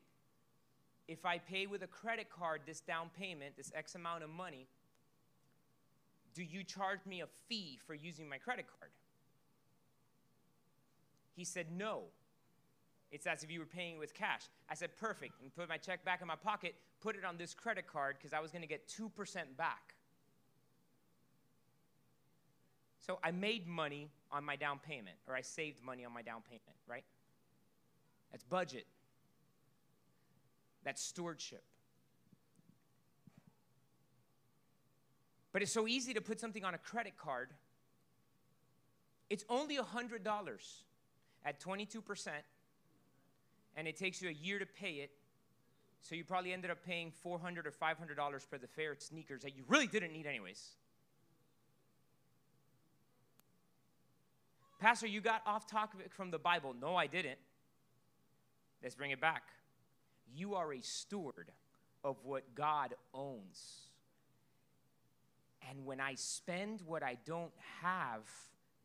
[1.07, 4.67] if I pay with a credit card this down payment, this X amount of money,
[6.35, 8.91] do you charge me a fee for using my credit card?
[11.37, 12.03] He said, no.
[13.13, 14.43] It's as if you were paying with cash.
[14.69, 15.41] I said, perfect.
[15.41, 18.33] And put my check back in my pocket, put it on this credit card because
[18.33, 19.11] I was going to get 2%
[19.57, 19.95] back.
[23.07, 26.41] So I made money on my down payment, or I saved money on my down
[26.49, 27.05] payment, right?
[28.33, 28.87] That's budget.
[30.85, 31.65] That's stewardship.
[35.53, 37.51] But it's so easy to put something on a credit card.
[39.31, 40.23] It's only $100
[41.45, 42.29] at 22%
[43.77, 45.11] and it takes you a year to pay it.
[46.01, 49.65] So you probably ended up paying 400 or $500 for the fair sneakers that you
[49.69, 50.77] really didn't need anyways.
[54.81, 56.75] Pastor, you got off topic from the Bible.
[56.79, 57.39] No, I didn't.
[58.83, 59.45] Let's bring it back
[60.33, 61.51] you are a steward
[62.03, 63.89] of what God owns.
[65.71, 67.53] And when I spend what I don't
[67.83, 68.29] have,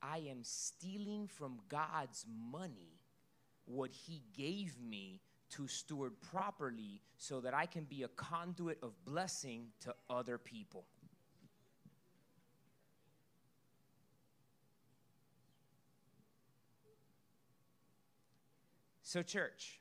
[0.01, 2.99] I am stealing from God's money
[3.65, 5.21] what He gave me
[5.51, 10.85] to steward properly so that I can be a conduit of blessing to other people.
[19.01, 19.78] So, church,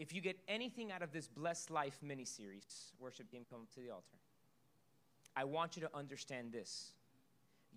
[0.00, 3.80] if you get anything out of this Blessed Life mini series, worship team, come to
[3.80, 4.16] the altar.
[5.36, 6.92] I want you to understand this.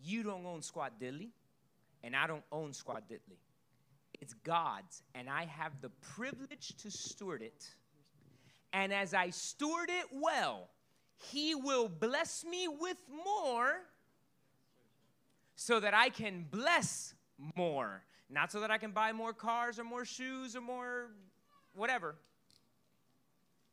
[0.02, 1.32] You don't own Squad Diddley,
[2.02, 3.40] and I don't own Squad Diddley.
[4.22, 7.68] It's God's, and I have the privilege to steward it.
[8.72, 10.70] And as I steward it well,
[11.18, 13.82] He will bless me with more
[15.58, 17.16] so that I can bless
[17.58, 18.02] more.
[18.30, 21.10] Not so that I can buy more cars or more shoes or more
[21.76, 22.16] whatever,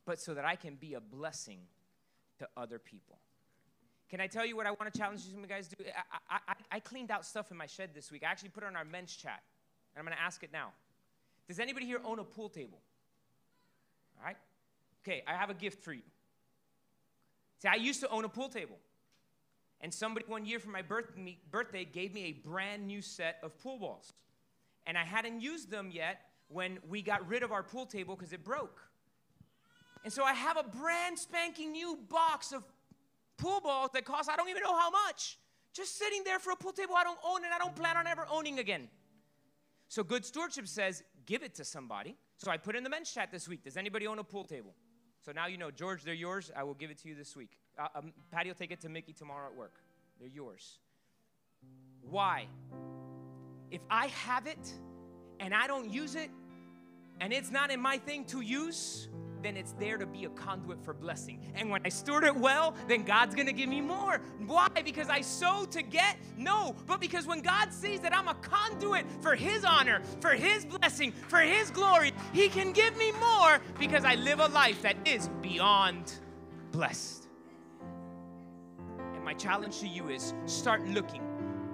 [0.05, 1.59] but so that I can be a blessing
[2.39, 3.17] to other people.
[4.09, 5.85] Can I tell you what I want to challenge you guys to do?
[6.29, 8.23] I, I, I cleaned out stuff in my shed this week.
[8.27, 9.41] I actually put it on our men's chat,
[9.93, 10.71] and I'm going to ask it now.
[11.47, 12.79] Does anybody here own a pool table?
[14.19, 14.37] All right?
[15.03, 16.01] Okay, I have a gift for you.
[17.59, 18.77] See, I used to own a pool table.
[19.81, 23.37] And somebody one year for my birth, me, birthday gave me a brand new set
[23.41, 24.13] of pool balls.
[24.85, 26.21] And I hadn't used them yet
[26.51, 28.81] when we got rid of our pool table because it broke.
[30.03, 32.63] And so I have a brand spanking new box of
[33.37, 35.37] pool balls that cost I don't even know how much.
[35.73, 38.07] Just sitting there for a pool table I don't own and I don't plan on
[38.07, 38.89] ever owning again.
[39.87, 42.15] So good stewardship says give it to somebody.
[42.37, 43.63] So I put in the men's chat this week.
[43.63, 44.73] Does anybody own a pool table?
[45.23, 46.51] So now you know, George, they're yours.
[46.55, 47.51] I will give it to you this week.
[47.77, 49.75] Uh, um, Patty will take it to Mickey tomorrow at work.
[50.19, 50.79] They're yours.
[52.01, 52.47] Why?
[53.69, 54.73] If I have it
[55.39, 56.31] and I don't use it,
[57.21, 59.07] and it's not in my thing to use,
[59.43, 61.39] then it's there to be a conduit for blessing.
[61.55, 64.19] And when I steward it well, then God's gonna give me more.
[64.45, 64.67] Why?
[64.83, 66.17] Because I sow to get?
[66.35, 70.65] No, but because when God sees that I'm a conduit for His honor, for His
[70.65, 74.95] blessing, for His glory, He can give me more because I live a life that
[75.07, 76.13] is beyond
[76.71, 77.27] blessed.
[79.13, 81.21] And my challenge to you is start looking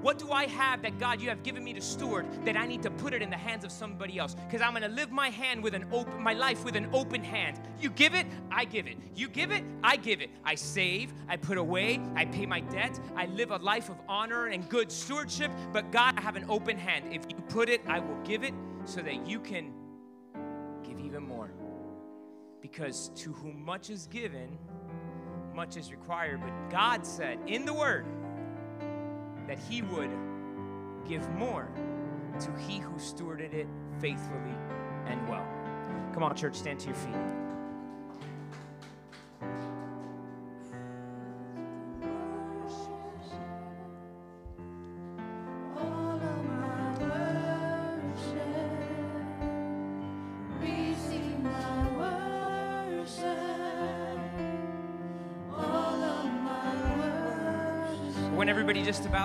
[0.07, 2.81] what do I have that God you have given me to steward that I need
[2.83, 4.35] to put it in the hands of somebody else?
[4.35, 7.59] Because I'm gonna live my hand with an open my life with an open hand.
[7.81, 8.95] You give it, I give it.
[9.17, 10.29] You give it, I give it.
[10.45, 14.45] I save, I put away, I pay my debt, I live a life of honor
[14.45, 17.13] and good stewardship, but God, I have an open hand.
[17.13, 18.53] If you put it, I will give it
[18.85, 19.73] so that you can
[20.85, 21.51] give even more.
[22.61, 24.57] Because to whom much is given,
[25.53, 26.39] much is required.
[26.39, 28.05] But God said in the word,
[29.47, 30.11] that he would
[31.07, 31.69] give more
[32.39, 33.67] to he who stewarded it
[33.99, 34.55] faithfully
[35.07, 35.47] and well.
[36.13, 37.46] Come on, church, stand to your feet.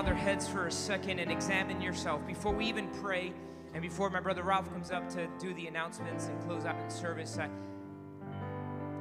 [0.02, 3.32] Bow their heads for a second and examine yourself before we even pray
[3.72, 6.92] and before my brother Ralph comes up to do the announcements and close out the
[6.92, 7.38] service.
[7.38, 7.48] I,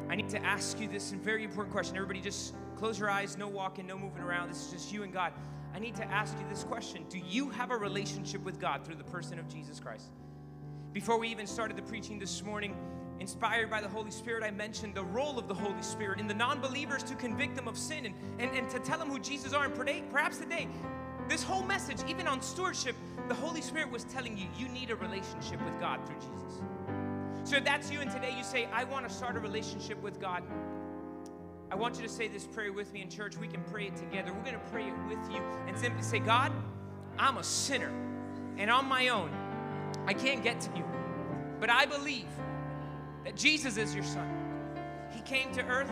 [0.10, 1.96] I need to ask you this very important question.
[1.96, 4.50] Everybody, just close your eyes, no walking, no moving around.
[4.50, 5.34] This is just you and God.
[5.74, 8.96] I need to ask you this question Do you have a relationship with God through
[8.96, 10.12] the person of Jesus Christ?
[10.94, 12.76] Before we even started the preaching this morning,
[13.22, 16.34] inspired by the Holy Spirit, I mentioned the role of the Holy Spirit in the
[16.34, 19.54] non believers to convict them of sin and, and, and to tell them who Jesus
[19.54, 19.66] are.
[19.66, 19.76] And
[20.12, 20.68] perhaps today,
[21.30, 22.96] this whole message, even on stewardship,
[23.28, 26.62] the Holy Spirit was telling you you need a relationship with God through Jesus.
[27.44, 30.20] So if that's you and today you say, I want to start a relationship with
[30.20, 30.44] God,
[31.70, 33.38] I want you to say this prayer with me in church.
[33.38, 34.34] We can pray it together.
[34.34, 36.52] We're going to pray it with you and simply say, God,
[37.18, 37.92] I'm a sinner.
[38.58, 39.32] And on my own,
[40.08, 40.84] I can't get to you.
[41.60, 42.28] But I believe
[43.24, 44.28] that Jesus is your son.
[45.12, 45.92] He came to earth,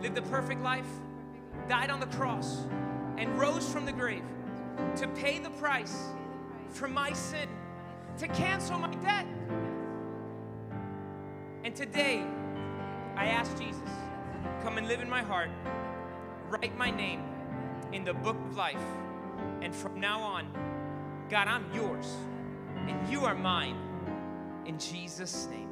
[0.00, 0.86] lived a perfect life,
[1.68, 2.66] died on the cross,
[3.18, 4.24] and rose from the grave
[4.96, 5.96] to pay the price
[6.70, 7.48] for my sin,
[8.18, 9.26] to cancel my debt.
[11.64, 12.24] And today,
[13.16, 13.90] I ask Jesus,
[14.62, 15.50] come and live in my heart,
[16.48, 17.22] write my name
[17.92, 18.82] in the book of life.
[19.60, 20.48] And from now on,
[21.30, 22.16] God, I'm yours,
[22.76, 23.76] and you are mine.
[24.66, 25.71] In Jesus' name.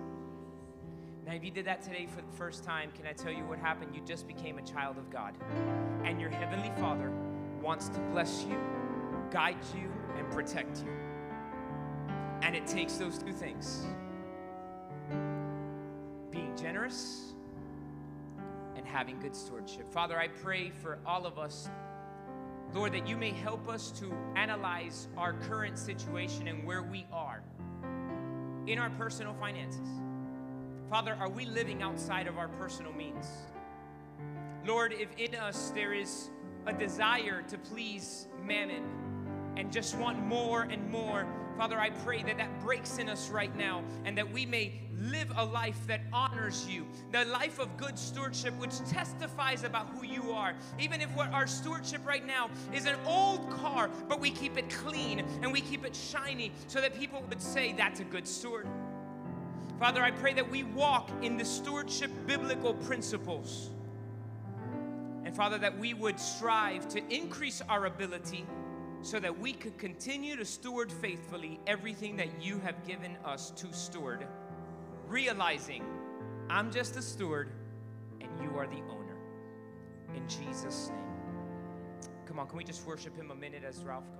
[1.30, 3.60] Now, if you did that today for the first time, can I tell you what
[3.60, 3.94] happened?
[3.94, 5.32] You just became a child of God.
[6.04, 7.12] And your Heavenly Father
[7.62, 8.58] wants to bless you,
[9.30, 10.90] guide you, and protect you.
[12.42, 13.86] And it takes those two things
[16.32, 17.34] being generous
[18.74, 19.88] and having good stewardship.
[19.92, 21.70] Father, I pray for all of us,
[22.74, 27.44] Lord, that you may help us to analyze our current situation and where we are
[28.66, 29.86] in our personal finances.
[30.90, 33.24] Father, are we living outside of our personal means?
[34.66, 36.30] Lord, if in us there is
[36.66, 38.82] a desire to please mammon
[39.56, 43.54] and just want more and more, Father, I pray that that breaks in us right
[43.56, 47.96] now and that we may live a life that honors you, the life of good
[47.96, 50.54] stewardship, which testifies about who you are.
[50.80, 54.68] Even if what our stewardship right now is an old car, but we keep it
[54.68, 58.66] clean and we keep it shiny so that people would say, That's a good steward.
[59.80, 63.70] Father, I pray that we walk in the stewardship biblical principles.
[65.24, 68.44] And Father, that we would strive to increase our ability
[69.00, 73.72] so that we could continue to steward faithfully everything that you have given us to
[73.72, 74.26] steward,
[75.08, 75.82] realizing
[76.50, 77.48] I'm just a steward
[78.20, 79.16] and you are the owner.
[80.14, 80.98] In Jesus' name.
[82.26, 84.19] Come on, can we just worship him a minute as Ralph come